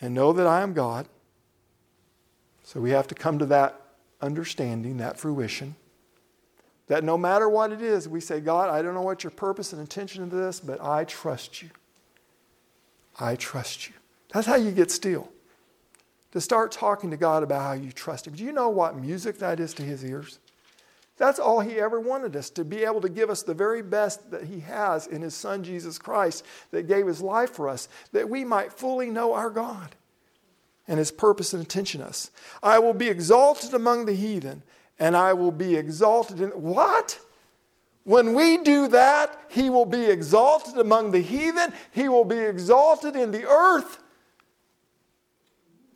[0.00, 1.08] and know that I am God.
[2.62, 3.80] So we have to come to that
[4.20, 5.76] understanding, that fruition.
[6.88, 9.72] That no matter what it is, we say, God, I don't know what your purpose
[9.72, 11.70] and intention of this, but I trust you.
[13.18, 13.94] I trust you.
[14.32, 15.30] That's how you get still.
[16.34, 18.34] To start talking to God about how you trust Him.
[18.34, 20.38] Do you know what music that is to His ears?
[21.16, 24.30] That's all he ever wanted us to be able to give us the very best
[24.32, 28.28] that he has in his son Jesus Christ that gave his life for us, that
[28.28, 29.94] we might fully know our God
[30.88, 32.30] and his purpose and intention us.
[32.62, 34.62] I will be exalted among the heathen,
[34.98, 37.20] and I will be exalted in what?
[38.02, 43.14] When we do that, he will be exalted among the heathen, he will be exalted
[43.14, 43.98] in the earth.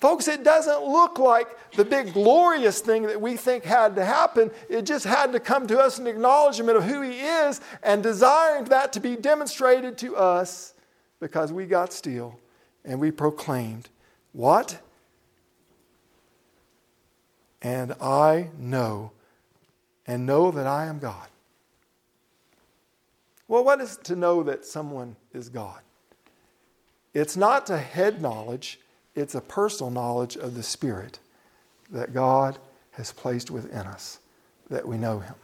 [0.00, 4.50] Folks, it doesn't look like the big glorious thing that we think had to happen.
[4.68, 8.64] It just had to come to us an acknowledgement of who He is and desiring
[8.66, 10.74] that to be demonstrated to us
[11.18, 12.38] because we got still
[12.84, 13.88] and we proclaimed,
[14.32, 14.80] What?
[17.60, 19.10] And I know
[20.06, 21.26] and know that I am God.
[23.48, 25.80] Well, what is to know that someone is God?
[27.14, 28.78] It's not to head knowledge
[29.18, 31.18] it's a personal knowledge of the Spirit
[31.90, 32.58] that God
[32.92, 34.18] has placed within us,
[34.70, 35.34] that we know Him.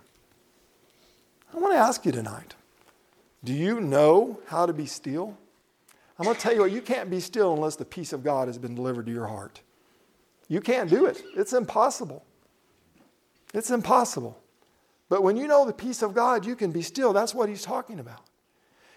[1.52, 2.54] I want to ask you tonight
[3.42, 5.36] do you know how to be still?
[6.18, 8.48] I'm going to tell you what, you can't be still unless the peace of God
[8.48, 9.60] has been delivered to your heart.
[10.48, 12.24] You can't do it, it's impossible.
[13.52, 14.38] It's impossible.
[15.08, 17.12] But when you know the peace of God, you can be still.
[17.12, 18.22] That's what he's talking about.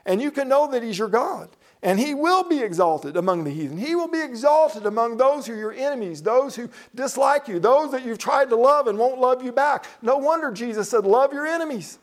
[0.05, 1.49] And you can know that he's your God.
[1.83, 3.77] And he will be exalted among the heathen.
[3.77, 7.91] He will be exalted among those who are your enemies, those who dislike you, those
[7.91, 9.85] that you've tried to love and won't love you back.
[10.01, 11.99] No wonder Jesus said, Love your enemies.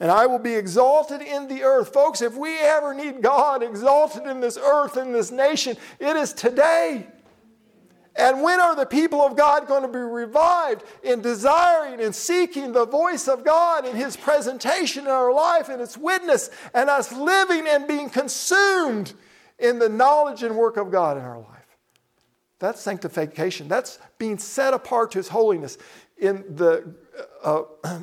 [0.00, 1.92] And I will be exalted in the earth.
[1.92, 6.32] Folks, if we ever need God exalted in this earth, in this nation, it is
[6.32, 7.06] today.
[8.16, 12.72] And when are the people of God going to be revived in desiring and seeking
[12.72, 17.12] the voice of God in His presentation in our life and its witness, and us
[17.12, 19.14] living and being consumed
[19.58, 21.48] in the knowledge and work of God in our life?
[22.60, 23.66] That's sanctification.
[23.66, 25.76] That's being set apart to His holiness.
[26.16, 26.94] In the
[27.42, 27.62] uh,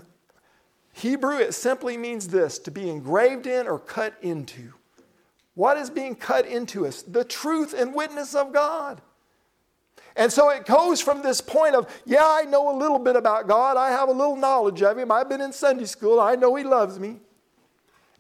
[0.94, 4.74] Hebrew, it simply means this to be engraved in or cut into.
[5.54, 7.02] What is being cut into us?
[7.02, 9.02] The truth and witness of God.
[10.16, 13.48] And so it goes from this point of, yeah, I know a little bit about
[13.48, 13.78] God.
[13.78, 15.12] I have a little knowledge of Him.
[15.12, 16.20] I've been in Sunday school.
[16.20, 17.20] I know He loves me.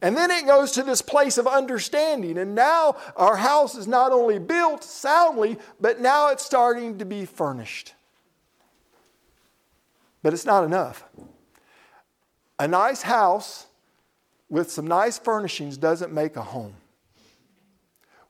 [0.01, 2.37] And then it goes to this place of understanding.
[2.37, 7.25] And now our house is not only built soundly, but now it's starting to be
[7.25, 7.93] furnished.
[10.23, 11.03] But it's not enough.
[12.57, 13.67] A nice house
[14.49, 16.75] with some nice furnishings doesn't make a home.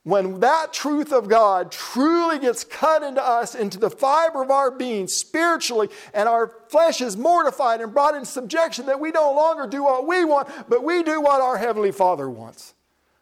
[0.04, 4.72] When that truth of God truly gets cut into us, into the fiber of our
[4.72, 9.68] being spiritually, and our flesh is mortified and brought in subjection, that we no longer
[9.68, 12.74] do what we want, but we do what our Heavenly Father wants,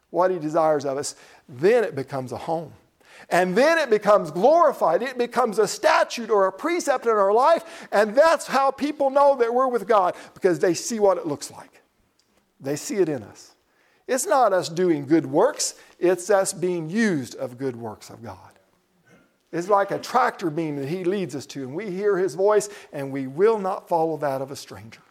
[0.08, 1.16] what He desires of us,
[1.48, 2.72] then it becomes a home.
[3.28, 5.02] And then it becomes glorified.
[5.02, 7.86] It becomes a statute or a precept in our life.
[7.92, 11.50] And that's how people know that we're with God because they see what it looks
[11.50, 11.82] like.
[12.58, 13.54] They see it in us.
[14.08, 18.38] It's not us doing good works, it's us being used of good works of God.
[19.52, 22.68] It's like a tractor beam that He leads us to, and we hear His voice,
[22.92, 25.02] and we will not follow that of a stranger.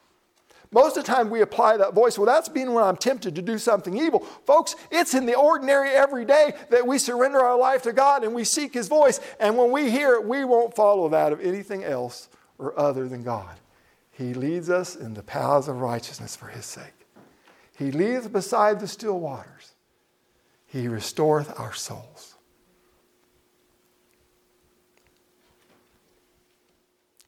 [0.72, 2.18] Most of the time, we apply that voice.
[2.18, 4.20] Well, that's being when I'm tempted to do something evil.
[4.46, 8.44] Folks, it's in the ordinary everyday that we surrender our life to God and we
[8.44, 9.20] seek His voice.
[9.40, 12.30] And when we hear it, we won't follow that of anything else
[12.60, 13.56] or other than God.
[14.12, 17.08] He leads us in the paths of righteousness for His sake.
[17.76, 19.74] He leads beside the still waters.
[20.70, 22.36] He restoreth our souls.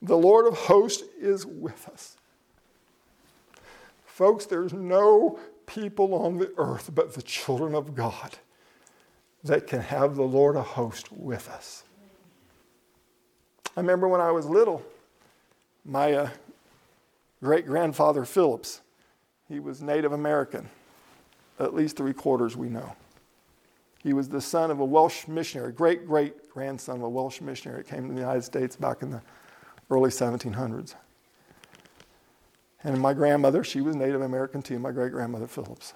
[0.02, 2.18] The Lord of hosts is with us.
[4.06, 8.38] Folks, there's no people on the earth but the children of God
[9.44, 11.84] that can have the Lord of hosts with us.
[13.76, 14.84] I remember when I was little,
[15.84, 16.30] my uh,
[17.42, 18.82] great grandfather Phillips,
[19.48, 20.70] he was Native American,
[21.60, 22.96] at least three quarters we know.
[24.04, 27.84] He was the son of a Welsh missionary, great great grandson of a Welsh missionary
[27.84, 29.22] that came to the United States back in the
[29.90, 30.96] early 1700s.
[32.84, 35.94] And my grandmother, she was Native American too, my great grandmother Phillips.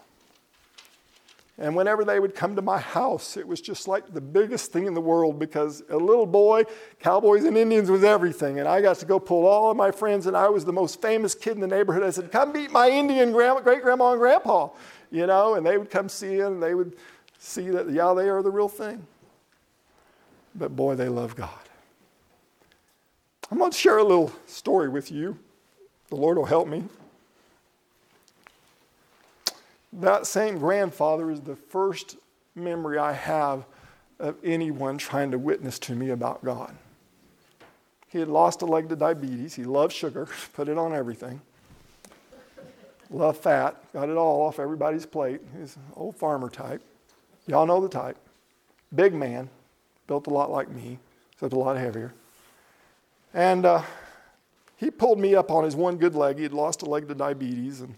[1.57, 4.87] And whenever they would come to my house, it was just like the biggest thing
[4.87, 6.63] in the world because a little boy,
[6.99, 8.59] cowboys and Indians was everything.
[8.59, 11.01] And I got to go pull all of my friends, and I was the most
[11.01, 12.03] famous kid in the neighborhood.
[12.03, 14.67] I said, Come meet my Indian great grandma and grandpa,
[15.11, 16.97] you know, and they would come see it, and they would
[17.45, 19.05] see that, yeah, they are the real thing.
[20.55, 21.49] But boy, they love God.
[23.51, 25.37] I'm going to share a little story with you.
[26.09, 26.83] The Lord will help me.
[29.93, 32.17] That same grandfather is the first
[32.55, 33.65] memory I have
[34.19, 36.75] of anyone trying to witness to me about God.
[38.07, 39.55] He had lost a leg to diabetes.
[39.55, 41.41] He loved sugar, put it on everything.
[43.11, 45.41] Loved fat, got it all off everybody's plate.
[45.59, 46.81] He's an old farmer type.
[47.47, 48.17] Y'all know the type.
[48.93, 49.49] Big man,
[50.07, 50.99] built a lot like me,
[51.33, 52.13] except a lot heavier.
[53.33, 53.83] And uh,
[54.77, 56.37] he pulled me up on his one good leg.
[56.37, 57.81] He had lost a leg to diabetes.
[57.81, 57.95] And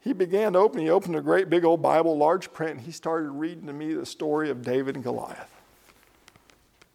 [0.00, 2.92] he began to open, he opened a great big old Bible, large print, and he
[2.92, 5.54] started reading to me the story of David and Goliath.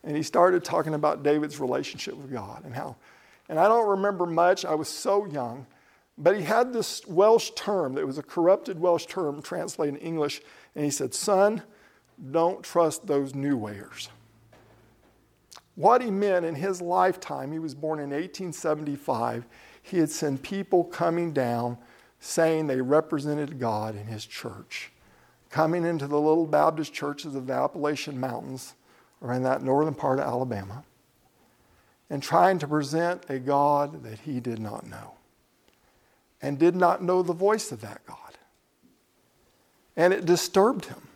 [0.04, 2.96] And he started talking about David's relationship with God and how,
[3.48, 5.66] and I don't remember much, I was so young,
[6.18, 10.42] but he had this Welsh term that was a corrupted Welsh term translated in English,
[10.76, 11.62] and he said, Son,
[12.32, 14.10] don't trust those new wayers.
[15.76, 19.46] What he meant in his lifetime, he was born in 1875,
[19.82, 21.78] he had seen people coming down
[22.20, 24.92] saying they represented God in his church,
[25.50, 28.76] coming into the little Baptist churches of the Appalachian Mountains
[29.20, 30.84] or in that northern part of Alabama,
[32.10, 35.16] and trying to present a God that he did not know
[36.42, 38.23] and did not know the voice of that God.
[39.96, 41.08] And it disturbed him.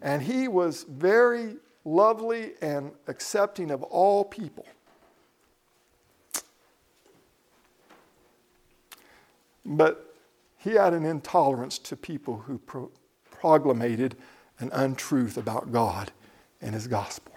[0.00, 4.66] And he was very lovely and accepting of all people.
[9.64, 10.14] But
[10.58, 12.90] he had an intolerance to people who pro-
[13.30, 14.16] proclamated
[14.58, 16.12] an untruth about God
[16.60, 17.32] and his gospel.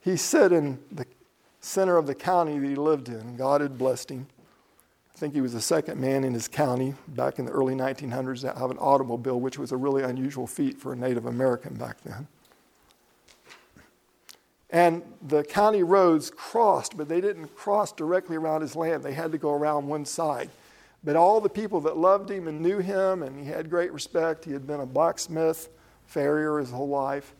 [0.00, 1.06] He said in the
[1.60, 4.26] center of the county that he lived in, God had blessed him.
[5.16, 8.42] I think he was the second man in his county back in the early 1900s
[8.42, 12.02] to have an automobile, which was a really unusual feat for a Native American back
[12.02, 12.28] then.
[14.68, 19.02] And the county roads crossed, but they didn't cross directly around his land.
[19.02, 20.50] They had to go around one side.
[21.02, 24.44] But all the people that loved him and knew him, and he had great respect,
[24.44, 25.70] he had been a blacksmith,
[26.06, 27.32] farrier his whole life,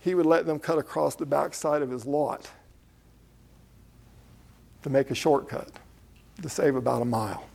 [0.00, 2.50] he would let them cut across the backside of his lot
[4.82, 5.70] to make a shortcut
[6.42, 7.46] to save about a mile.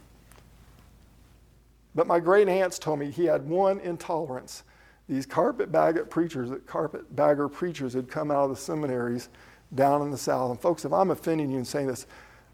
[1.95, 4.63] But my great aunts told me he had one intolerance
[5.07, 9.29] these carpetbagger preachers, carpetbagger preachers had come out of the seminaries
[9.75, 10.51] down in the South.
[10.51, 12.07] And folks, if I'm offending you and saying this,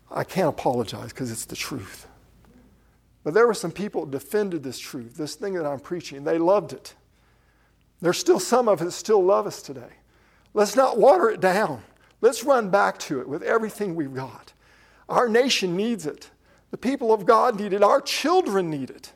[0.09, 2.07] I can't apologize because it's the truth.
[3.23, 6.23] But there were some people who defended this truth, this thing that I'm preaching.
[6.23, 6.95] They loved it.
[8.01, 9.93] There's still some of us still love us today.
[10.53, 11.83] Let's not water it down.
[12.21, 14.53] Let's run back to it with everything we've got.
[15.09, 16.29] Our nation needs it.
[16.71, 17.83] The people of God need it.
[17.83, 19.11] Our children need it.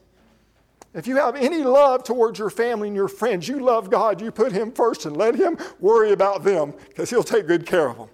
[0.94, 4.32] If you have any love towards your family and your friends, you love God, you
[4.32, 7.98] put Him first and let Him worry about them because He'll take good care of
[7.98, 8.10] them.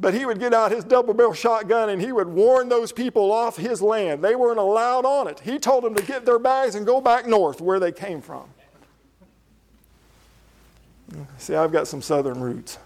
[0.00, 3.32] But he would get out his double barrel shotgun and he would warn those people
[3.32, 4.22] off his land.
[4.22, 5.40] They weren't allowed on it.
[5.40, 8.44] He told them to get their bags and go back north where they came from.
[11.38, 12.78] See, I've got some southern roots.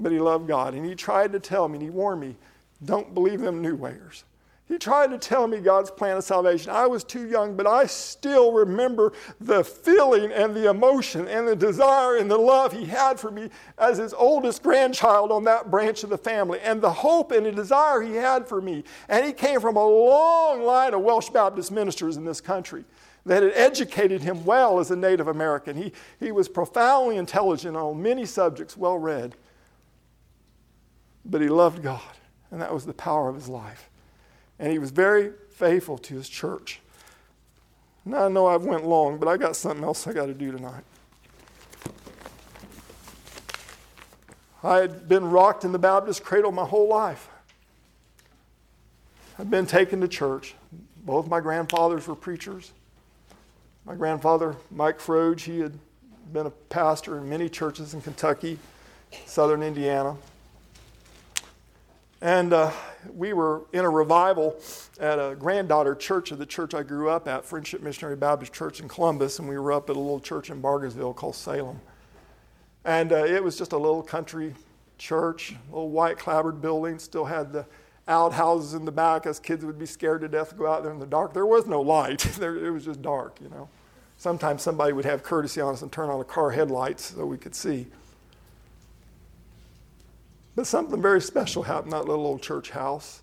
[0.00, 2.36] But he loved God and he tried to tell me and he warned me
[2.84, 4.24] don't believe them new wayers.
[4.70, 6.70] He tried to tell me God's plan of salvation.
[6.70, 11.56] I was too young, but I still remember the feeling and the emotion and the
[11.56, 16.04] desire and the love he had for me as his oldest grandchild on that branch
[16.04, 18.84] of the family, and the hope and the desire he had for me.
[19.08, 22.84] And he came from a long line of Welsh Baptist ministers in this country
[23.26, 25.76] that had educated him well as a Native American.
[25.76, 29.34] He, he was profoundly intelligent on many subjects, well read.
[31.30, 32.02] But he loved God,
[32.50, 33.88] and that was the power of his life
[34.60, 36.80] and he was very faithful to his church.
[38.04, 40.52] Now I know I've went long, but I got something else I got to do
[40.52, 40.84] tonight.
[44.62, 47.28] I had been rocked in the Baptist cradle my whole life.
[49.38, 50.54] I'd been taken to church.
[50.98, 52.72] Both my grandfathers were preachers.
[53.86, 55.78] My grandfather, Mike Froge, he had
[56.34, 58.58] been a pastor in many churches in Kentucky,
[59.24, 60.16] southern Indiana.
[62.22, 62.70] And uh,
[63.14, 64.60] we were in a revival
[64.98, 68.80] at a granddaughter church of the church I grew up at, Friendship Missionary Baptist Church
[68.80, 71.80] in Columbus, and we were up at a little church in Bargersville called Salem.
[72.84, 74.54] And uh, it was just a little country
[74.98, 77.64] church, little white clapboard building, still had the
[78.06, 80.92] outhouses in the back as kids would be scared to death to go out there
[80.92, 81.32] in the dark.
[81.32, 83.70] There was no light, there, it was just dark, you know.
[84.18, 87.38] Sometimes somebody would have courtesy on us and turn on the car headlights so we
[87.38, 87.86] could see.
[90.60, 93.22] But something very special happened in that little old church house.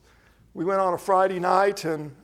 [0.55, 2.15] We went on a Friday night, and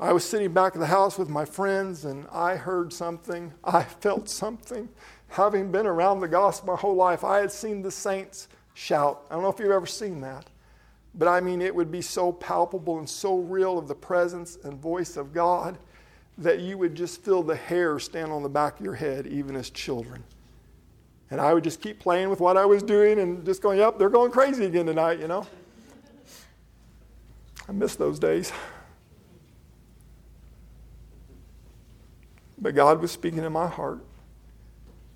[0.00, 3.52] I was sitting back at the house with my friends, and I heard something.
[3.62, 4.88] I felt something.
[5.28, 9.26] Having been around the gospel my whole life, I had seen the saints shout.
[9.28, 10.46] I don't know if you've ever seen that,
[11.14, 14.80] but I mean, it would be so palpable and so real of the presence and
[14.80, 15.76] voice of God
[16.38, 19.54] that you would just feel the hair stand on the back of your head, even
[19.54, 20.24] as children.
[21.34, 23.98] And I would just keep playing with what I was doing and just going, yep,
[23.98, 25.44] they're going crazy again tonight, you know?
[27.68, 28.52] I miss those days.
[32.56, 33.98] But God was speaking in my heart.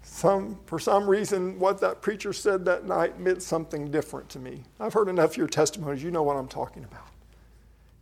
[0.02, 4.64] Some, for some reason, what that preacher said that night meant something different to me.
[4.80, 7.06] I've heard enough of your testimonies, you know what I'm talking about.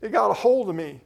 [0.01, 1.03] It got a hold of me.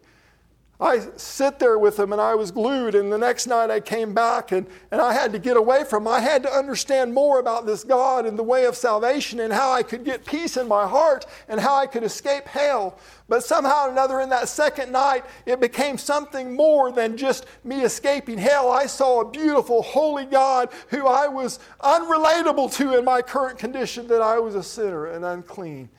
[0.80, 2.94] I sit there with him and I was glued.
[2.94, 6.04] And the next night I came back and, and I had to get away from
[6.04, 6.08] him.
[6.08, 9.70] I had to understand more about this God and the way of salvation and how
[9.70, 12.98] I could get peace in my heart and how I could escape hell.
[13.28, 17.82] But somehow or another, in that second night, it became something more than just me
[17.82, 18.70] escaping hell.
[18.70, 24.08] I saw a beautiful, holy God who I was unrelatable to in my current condition,
[24.08, 25.90] that I was a sinner and unclean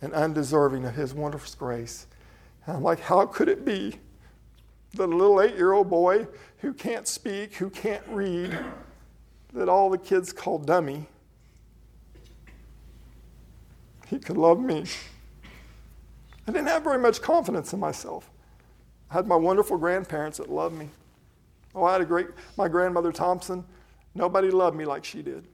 [0.00, 2.06] and undeserving of his wonderful grace.
[2.66, 3.98] And I'm like, how could it be?
[4.94, 6.26] The little eight year old boy
[6.58, 8.56] who can't speak, who can't read,
[9.52, 11.06] that all the kids call dummy,
[14.06, 14.84] he could love me.
[16.46, 18.30] I didn't have very much confidence in myself.
[19.10, 20.90] I had my wonderful grandparents that loved me.
[21.74, 23.64] Oh, I had a great, my grandmother Thompson,
[24.14, 25.46] nobody loved me like she did.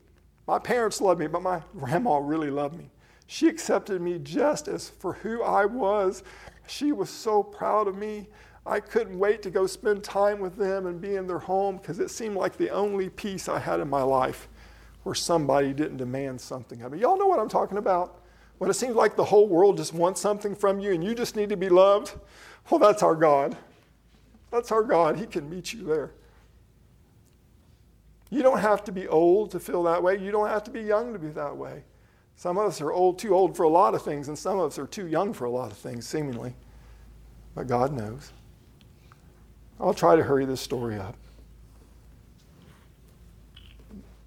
[0.47, 2.91] My parents loved me, but my grandma really loved me.
[3.27, 6.25] She accepted me just as for who I was.
[6.67, 8.27] She was so proud of me.
[8.67, 11.99] I couldn't wait to go spend time with them and be in their home because
[11.99, 14.49] it seemed like the only peace I had in my life
[15.03, 17.01] where somebody didn't demand something of me.
[17.01, 18.21] Y'all know what I'm talking about?
[18.59, 21.37] When it seems like the whole world just wants something from you and you just
[21.37, 22.15] need to be loved,
[22.71, 23.57] well, that's our God.
[24.51, 25.19] That's our God.
[25.19, 26.13] He can meet you there.
[28.29, 30.19] You don't have to be old to feel that way.
[30.19, 31.85] You don't have to be young to be that way.
[32.37, 34.67] Some of us are old, too old for a lot of things, and some of
[34.67, 36.55] us are too young for a lot of things, seemingly.
[37.55, 38.33] But God knows.
[39.81, 41.17] I'll try to hurry this story up.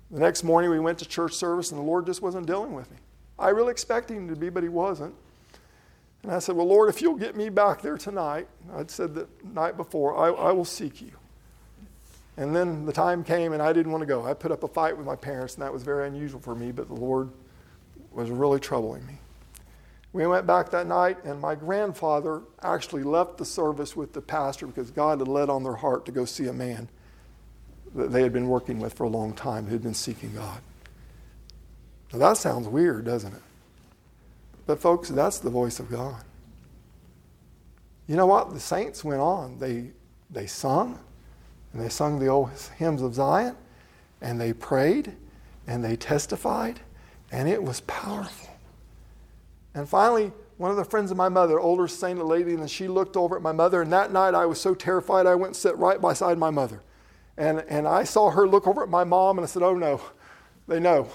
[0.09, 2.89] The next morning, we went to church service, and the Lord just wasn't dealing with
[2.91, 2.97] me.
[3.37, 5.13] I really expected him to be, but he wasn't.
[6.23, 9.27] And I said, Well, Lord, if you'll get me back there tonight, I'd said the
[9.43, 11.11] night before, I, I will seek you.
[12.37, 14.25] And then the time came, and I didn't want to go.
[14.25, 16.71] I put up a fight with my parents, and that was very unusual for me,
[16.71, 17.29] but the Lord
[18.11, 19.19] was really troubling me.
[20.13, 24.67] We went back that night, and my grandfather actually left the service with the pastor
[24.67, 26.87] because God had led on their heart to go see a man
[27.95, 30.61] that they had been working with for a long time who had been seeking God.
[32.11, 33.41] Now that sounds weird, doesn't it?
[34.67, 36.23] But, folks, that's the voice of God.
[38.07, 38.53] You know what?
[38.53, 39.57] The saints went on.
[39.57, 39.91] They,
[40.29, 40.99] they sung,
[41.73, 43.55] and they sung the old hymns of Zion,
[44.21, 45.13] and they prayed,
[45.65, 46.81] and they testified,
[47.31, 48.52] and it was powerful.
[49.75, 53.17] And finally, one of the friends of my mother, older saint lady, and she looked
[53.17, 55.77] over at my mother, and that night I was so terrified I went and sat
[55.77, 56.81] right beside my mother.
[57.37, 60.01] And, and I saw her look over at my mom, and I said, Oh no,
[60.67, 61.09] they know.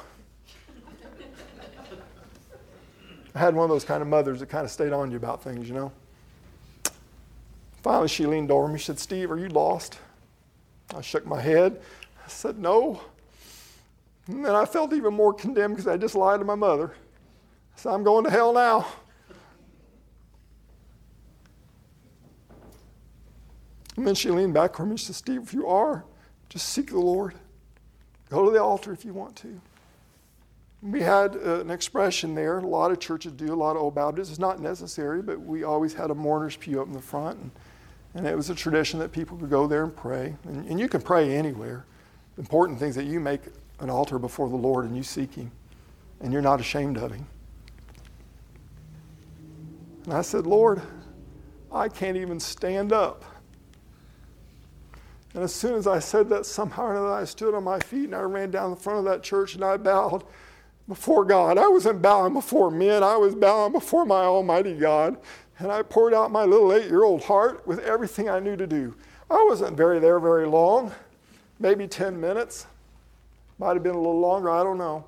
[3.35, 5.43] I had one of those kind of mothers that kind of stayed on you about
[5.43, 5.93] things, you know.
[7.83, 8.79] Finally, she leaned over me.
[8.79, 9.99] She said, Steve, are you lost?
[10.97, 11.81] I shook my head.
[12.25, 13.01] I said, No.
[14.27, 16.93] And I felt even more condemned because I just lied to my mother.
[17.79, 18.89] Said, I'm going to hell now.
[23.97, 24.97] And then she leaned back from me.
[24.97, 26.05] She said, Steve, if you are,
[26.49, 27.35] just seek the Lord.
[28.31, 29.61] Go to the altar if you want to.
[30.83, 32.59] We had uh, an expression there.
[32.59, 34.31] A lot of churches do, a lot of old Baptists.
[34.31, 37.39] It's not necessary, but we always had a mourner's pew up in the front.
[37.39, 37.51] And,
[38.17, 40.35] and it was a tradition that people could go there and pray.
[40.43, 41.85] And, and you can pray anywhere.
[42.35, 43.43] The important thing is that you make
[43.79, 45.53] an altar before the Lord and you seek Him.
[46.21, 47.25] And you're not ashamed of Him.
[50.09, 50.81] And I said, Lord,
[51.71, 53.27] I can't even stand up.
[55.35, 58.07] And as soon as I said that, somehow or another, I stood on my feet
[58.07, 60.25] and I ran down the front of that church and I bowed
[60.89, 61.59] before God.
[61.59, 65.19] I wasn't bowing before men, I was bowing before my Almighty God.
[65.59, 68.67] And I poured out my little eight year old heart with everything I knew to
[68.67, 68.95] do.
[69.31, 70.91] I wasn't very there very long,
[71.59, 72.67] maybe 10 minutes.
[73.59, 75.05] Might have been a little longer, I don't know.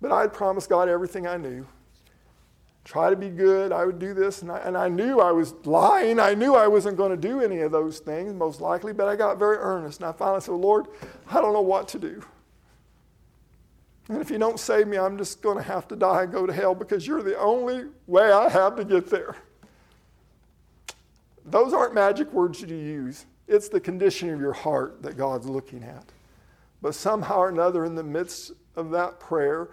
[0.00, 1.64] But I'd promised God everything I knew.
[2.84, 4.42] Try to be good, I would do this.
[4.42, 6.18] And I, and I knew I was lying.
[6.18, 9.16] I knew I wasn't going to do any of those things, most likely, but I
[9.16, 10.00] got very earnest.
[10.00, 10.86] And I finally said, Lord,
[11.28, 12.22] I don't know what to do.
[14.08, 16.46] And if you don't save me, I'm just going to have to die and go
[16.46, 19.36] to hell because you're the only way I have to get there.
[21.44, 23.26] Those aren't magic words you use.
[23.46, 26.04] It's the condition of your heart that God's looking at.
[26.82, 29.68] But somehow or another, in the midst of that prayer,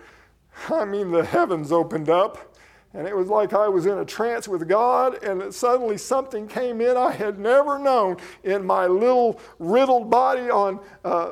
[0.69, 2.56] I mean, the heavens opened up,
[2.93, 6.81] and it was like I was in a trance with God, and suddenly something came
[6.81, 10.79] in I had never known in my little riddled body on.
[11.03, 11.31] Uh,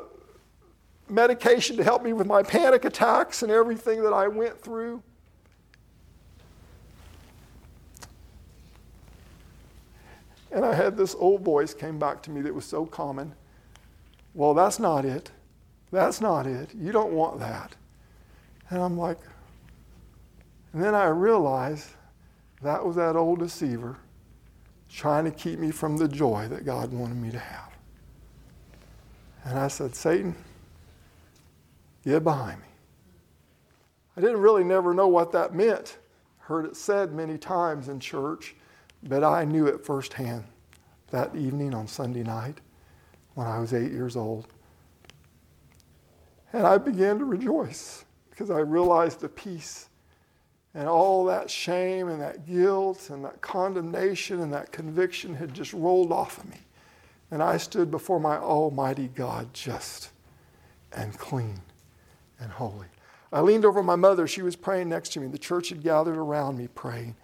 [1.07, 5.03] medication to help me with my panic attacks and everything that I went through.
[10.51, 13.33] And I had this old voice came back to me that was so common.
[14.33, 15.31] Well, that's not it.
[15.91, 16.73] That's not it.
[16.73, 17.75] You don't want that.
[18.69, 19.19] And I'm like,
[20.75, 21.91] and then I realized
[22.61, 23.95] that was that old deceiver
[24.89, 27.71] trying to keep me from the joy that God wanted me to have.
[29.45, 30.35] And I said, Satan,
[32.03, 32.67] Get behind me.
[34.17, 35.97] I didn't really never know what that meant.
[36.39, 38.53] Heard it said many times in church,
[39.03, 40.43] but I knew it firsthand
[41.09, 42.59] that evening on Sunday night
[43.35, 44.47] when I was eight years old.
[46.51, 49.87] And I began to rejoice because I realized the peace
[50.75, 55.71] and all that shame and that guilt and that condemnation and that conviction had just
[55.71, 56.59] rolled off of me.
[57.31, 60.09] And I stood before my Almighty God just
[60.91, 61.61] and clean
[62.39, 62.87] and holy.
[63.31, 64.27] I leaned over my mother.
[64.27, 65.27] She was praying next to me.
[65.27, 67.15] The church had gathered around me praying.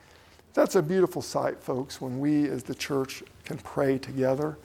[0.54, 4.58] That's a beautiful sight, folks, when we as the church can pray together,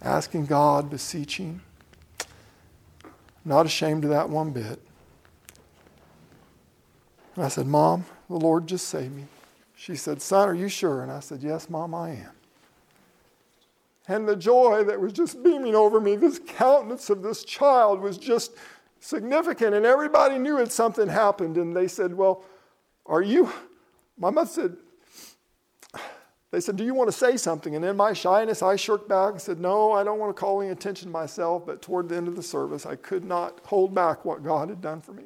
[0.00, 1.60] asking God, beseeching.
[3.44, 4.80] Not ashamed of that one bit.
[7.36, 9.24] And I said, Mom, the Lord just saved me.
[9.76, 11.02] She said, Son, are you sure?
[11.02, 12.30] And I said, Yes, Mom, I am.
[14.08, 18.16] And the joy that was just beaming over me, this countenance of this child was
[18.16, 18.52] just
[19.00, 19.74] significant.
[19.74, 21.56] And everybody knew it something happened.
[21.58, 22.42] And they said, Well,
[23.04, 23.52] are you?
[24.18, 24.76] My mother said,
[26.52, 27.76] they said, Do you want to say something?
[27.76, 30.62] And in my shyness, I shirked back and said, No, I don't want to call
[30.62, 31.66] any attention to myself.
[31.66, 34.80] But toward the end of the service, I could not hold back what God had
[34.80, 35.24] done for me.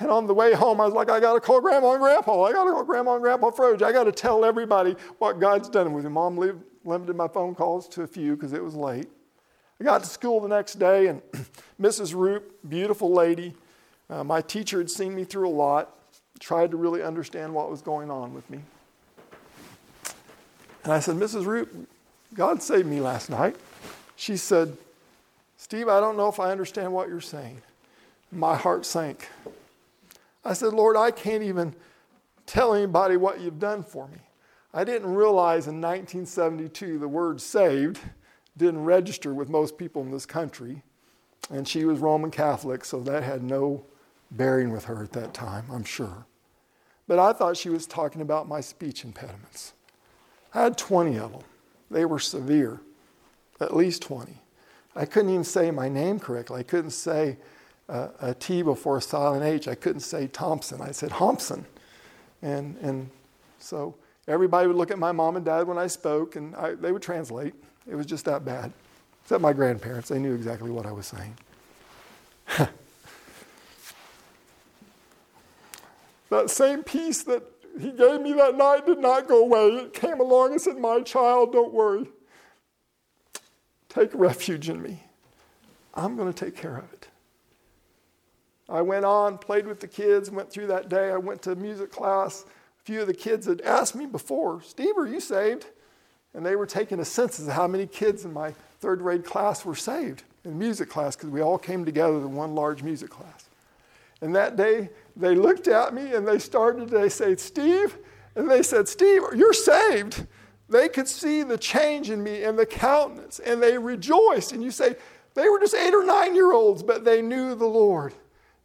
[0.00, 2.44] And on the way home, I was like, I got to call Grandma and Grandpa.
[2.44, 3.82] I got to call Grandma and Grandpa Froge.
[3.82, 6.10] I got to tell everybody what God's done with me.
[6.10, 6.36] Mom
[6.84, 9.08] limited my phone calls to a few because it was late.
[9.80, 11.22] I got to school the next day, and
[11.80, 12.14] Mrs.
[12.14, 13.54] Root, beautiful lady,
[14.10, 15.94] uh, my teacher had seen me through a lot,
[16.40, 18.60] tried to really understand what was going on with me.
[20.84, 21.44] And I said, Mrs.
[21.44, 21.88] Root,
[22.34, 23.56] God saved me last night.
[24.16, 24.76] She said,
[25.56, 27.60] Steve, I don't know if I understand what you're saying.
[28.30, 29.28] My heart sank.
[30.44, 31.74] I said, Lord, I can't even
[32.46, 34.18] tell anybody what you've done for me.
[34.72, 38.00] I didn't realize in 1972 the word saved
[38.56, 40.82] didn't register with most people in this country.
[41.50, 43.84] And she was Roman Catholic, so that had no
[44.30, 46.26] bearing with her at that time, I'm sure.
[47.06, 49.72] But I thought she was talking about my speech impediments.
[50.52, 51.42] I had 20 of them.
[51.90, 52.80] They were severe,
[53.60, 54.42] at least 20.
[54.94, 56.60] I couldn't even say my name correctly.
[56.60, 57.38] I couldn't say
[57.88, 59.66] a T before a silent H.
[59.66, 60.80] I couldn't say Thompson.
[60.80, 61.64] I said Thompson.
[62.42, 63.10] And, and
[63.58, 63.94] so
[64.26, 67.02] everybody would look at my mom and dad when I spoke, and I, they would
[67.02, 67.54] translate.
[67.90, 68.72] It was just that bad.
[69.22, 71.36] Except my grandparents, they knew exactly what I was saying.
[76.30, 77.42] that same peace that
[77.78, 79.68] he gave me that night did not go away.
[79.84, 82.06] It came along and said, My child, don't worry.
[83.88, 85.02] Take refuge in me.
[85.94, 87.07] I'm going to take care of it.
[88.68, 91.10] I went on, played with the kids, went through that day.
[91.10, 92.44] I went to music class.
[92.44, 95.66] A few of the kids had asked me before, Steve, are you saved?
[96.34, 99.64] And they were taking a census of how many kids in my third grade class
[99.64, 103.46] were saved in music class because we all came together in one large music class.
[104.20, 107.96] And that day, they looked at me and they started, they said, Steve,
[108.34, 110.26] and they said, Steve, you're saved.
[110.68, 114.52] They could see the change in me and the countenance, and they rejoiced.
[114.52, 114.96] And you say,
[115.34, 118.12] they were just eight or nine year olds, but they knew the Lord.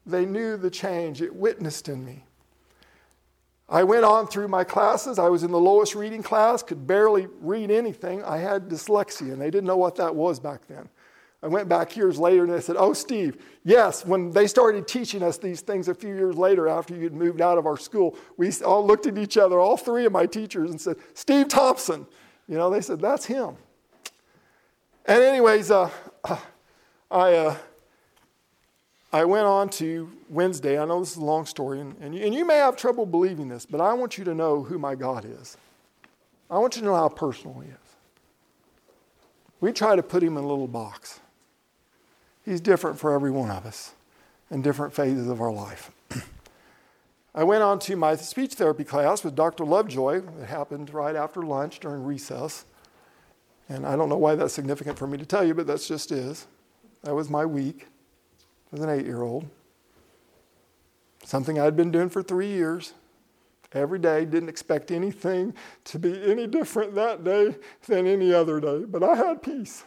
[0.06, 1.22] They knew the change.
[1.22, 2.24] It witnessed in me.
[3.70, 5.18] I went on through my classes.
[5.18, 8.24] I was in the lowest reading class, could barely read anything.
[8.24, 10.89] I had dyslexia, and they didn't know what that was back then.
[11.41, 15.22] I went back years later and they said, Oh, Steve, yes, when they started teaching
[15.22, 18.49] us these things a few years later after you'd moved out of our school, we
[18.66, 22.08] all looked at each other, all three of my teachers, and said, Steve Thompson.
[22.47, 23.58] You know, they said, That's him.
[25.06, 25.89] And, anyways, uh,
[27.12, 27.58] I, uh,
[29.14, 30.80] I went on to Wednesday.
[30.80, 33.05] I know this is a long story, and, and, you, and you may have trouble
[33.05, 35.55] believing this, but I want you to know who my God is.
[36.49, 37.78] I want you to know how personal He is.
[39.61, 41.20] We try to put Him in a little box.
[42.43, 43.93] He's different for every one of us
[44.49, 45.91] in different phases of our life.
[47.36, 49.64] I went on to my speech therapy class with Dr.
[49.64, 50.24] Lovejoy.
[50.41, 52.66] It happened right after lunch during recess.
[53.70, 56.11] And I don't know why that's significant for me to tell you, but that's just
[56.11, 56.47] is.
[57.03, 57.88] That was my week
[58.74, 59.45] as an eight year old.
[61.24, 62.93] Something I'd been doing for three years.
[63.71, 65.53] Every day, didn't expect anything
[65.86, 67.55] to be any different that day
[67.88, 69.84] than any other day, but I had peace.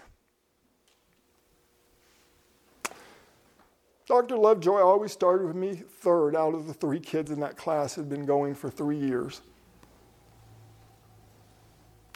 [4.07, 4.37] Dr.
[4.37, 8.09] Lovejoy always started with me third out of the three kids in that class had
[8.09, 9.41] been going for three years.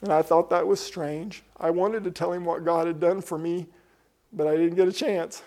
[0.02, 1.42] And I thought that was strange.
[1.58, 3.66] I wanted to tell him what God had done for me,
[4.32, 5.42] but I didn't get a chance.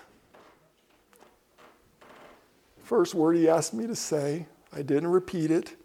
[2.83, 5.75] First word he asked me to say, I didn't repeat it.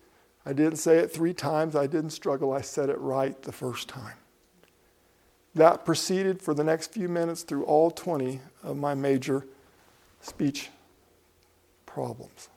[0.44, 1.76] I didn't say it three times.
[1.76, 2.52] I didn't struggle.
[2.52, 4.16] I said it right the first time.
[5.54, 9.46] That proceeded for the next few minutes through all 20 of my major
[10.20, 10.70] speech
[11.86, 12.48] problems.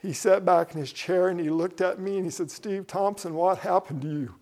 [0.00, 2.86] He sat back in his chair and he looked at me and he said, Steve
[2.86, 4.34] Thompson, what happened to you?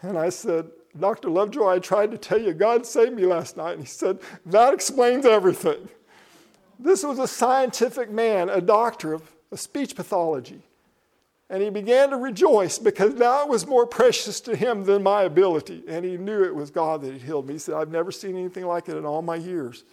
[0.00, 1.28] And I said, Dr.
[1.28, 3.72] Lovejoy, I tried to tell you God saved me last night.
[3.72, 5.88] And he said, That explains everything.
[6.78, 9.22] This was a scientific man, a doctor of,
[9.54, 10.60] speech pathology.
[11.50, 15.22] And he began to rejoice because now it was more precious to him than my
[15.22, 15.84] ability.
[15.88, 17.54] And he knew it was God that had healed me.
[17.54, 19.84] He said, I've never seen anything like it in all my years.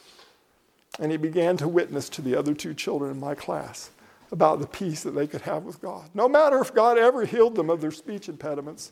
[0.99, 3.91] And he began to witness to the other two children in my class
[4.31, 6.09] about the peace that they could have with God.
[6.13, 8.91] No matter if God ever healed them of their speech impediments,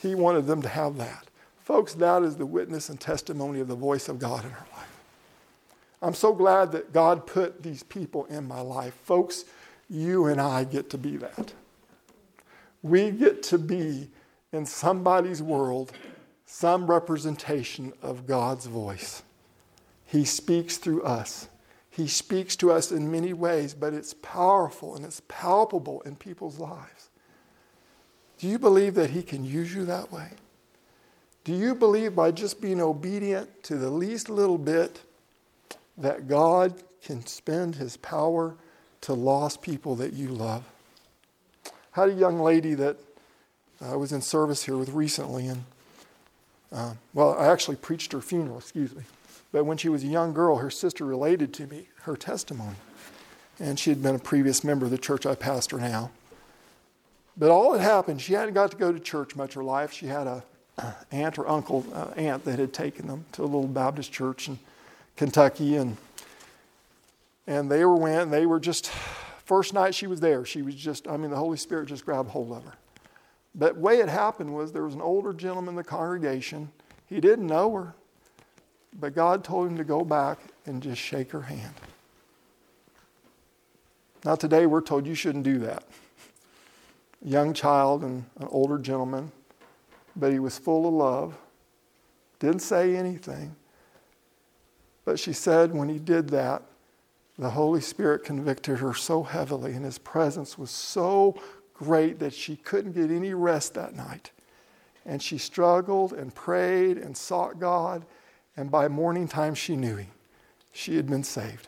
[0.00, 1.26] he wanted them to have that.
[1.64, 4.89] Folks, that is the witness and testimony of the voice of God in our life.
[6.02, 8.94] I'm so glad that God put these people in my life.
[9.04, 9.44] Folks,
[9.88, 11.52] you and I get to be that.
[12.82, 14.08] We get to be
[14.52, 15.92] in somebody's world
[16.46, 19.22] some representation of God's voice.
[20.04, 21.48] He speaks through us.
[21.90, 26.58] He speaks to us in many ways, but it's powerful and it's palpable in people's
[26.58, 27.10] lives.
[28.38, 30.30] Do you believe that He can use you that way?
[31.44, 35.02] Do you believe by just being obedient to the least little bit
[36.00, 38.54] that God can spend His power
[39.02, 40.64] to lost people that you love?
[41.96, 42.96] I had a young lady that
[43.80, 45.64] I was in service here with recently, and
[46.72, 49.02] uh, well, I actually preached her funeral, excuse me.
[49.52, 52.76] But when she was a young girl, her sister related to me her testimony.
[53.58, 56.10] And she had been a previous member of the church I pastor now.
[57.36, 59.92] But all that happened, she hadn't got to go to church much her life.
[59.92, 60.42] She had a
[61.10, 64.58] aunt or uncle, uh, aunt that had taken them to a little Baptist church in
[65.16, 65.96] Kentucky, and
[67.46, 68.30] and they were went.
[68.30, 68.90] They were just
[69.50, 72.30] first night she was there, she was just, I mean, the Holy Spirit just grabbed
[72.30, 72.74] hold of her.
[73.52, 76.70] But way it happened was there was an older gentleman in the congregation.
[77.06, 77.94] He didn't know her,
[79.00, 81.74] but God told him to go back and just shake her hand.
[84.24, 85.82] Now, today we're told you shouldn't do that.
[87.24, 89.32] A young child and an older gentleman,
[90.14, 91.36] but he was full of love,
[92.38, 93.56] didn't say anything.
[95.10, 96.62] But she said when he did that,
[97.36, 101.36] the Holy Spirit convicted her so heavily, and his presence was so
[101.74, 104.30] great that she couldn't get any rest that night.
[105.04, 108.06] And she struggled and prayed and sought God,
[108.56, 110.12] and by morning time she knew him.
[110.70, 111.66] She had been saved.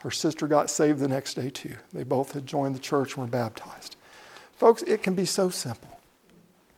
[0.00, 1.76] Her sister got saved the next day, too.
[1.94, 3.96] They both had joined the church and were baptized.
[4.58, 5.98] Folks, it can be so simple.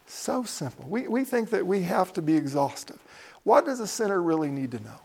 [0.07, 0.89] So simple.
[0.89, 3.01] We, we think that we have to be exhaustive.
[3.43, 5.01] What does a sinner really need to know?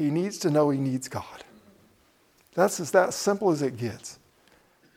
[0.00, 1.44] He needs to know he needs God.
[2.54, 4.18] That's as that simple as it gets.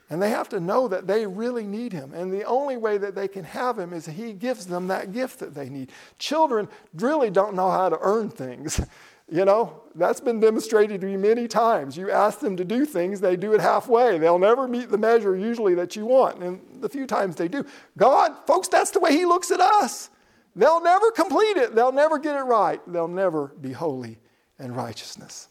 [0.09, 2.13] And they have to know that they really need him.
[2.13, 5.39] And the only way that they can have him is he gives them that gift
[5.39, 5.91] that they need.
[6.19, 8.79] Children really don't know how to earn things.
[9.31, 11.95] You know, that's been demonstrated to me many times.
[11.95, 14.17] You ask them to do things, they do it halfway.
[14.17, 16.43] They'll never meet the measure usually that you want.
[16.43, 17.65] And the few times they do,
[17.97, 20.09] God, folks, that's the way He looks at us.
[20.57, 24.17] They'll never complete it, they'll never get it right, they'll never be holy
[24.59, 25.49] and righteousness.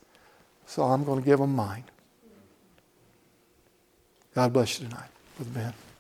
[0.67, 1.85] So I'm going to give them mine.
[4.35, 5.92] God bless you tonight, Brother Ben.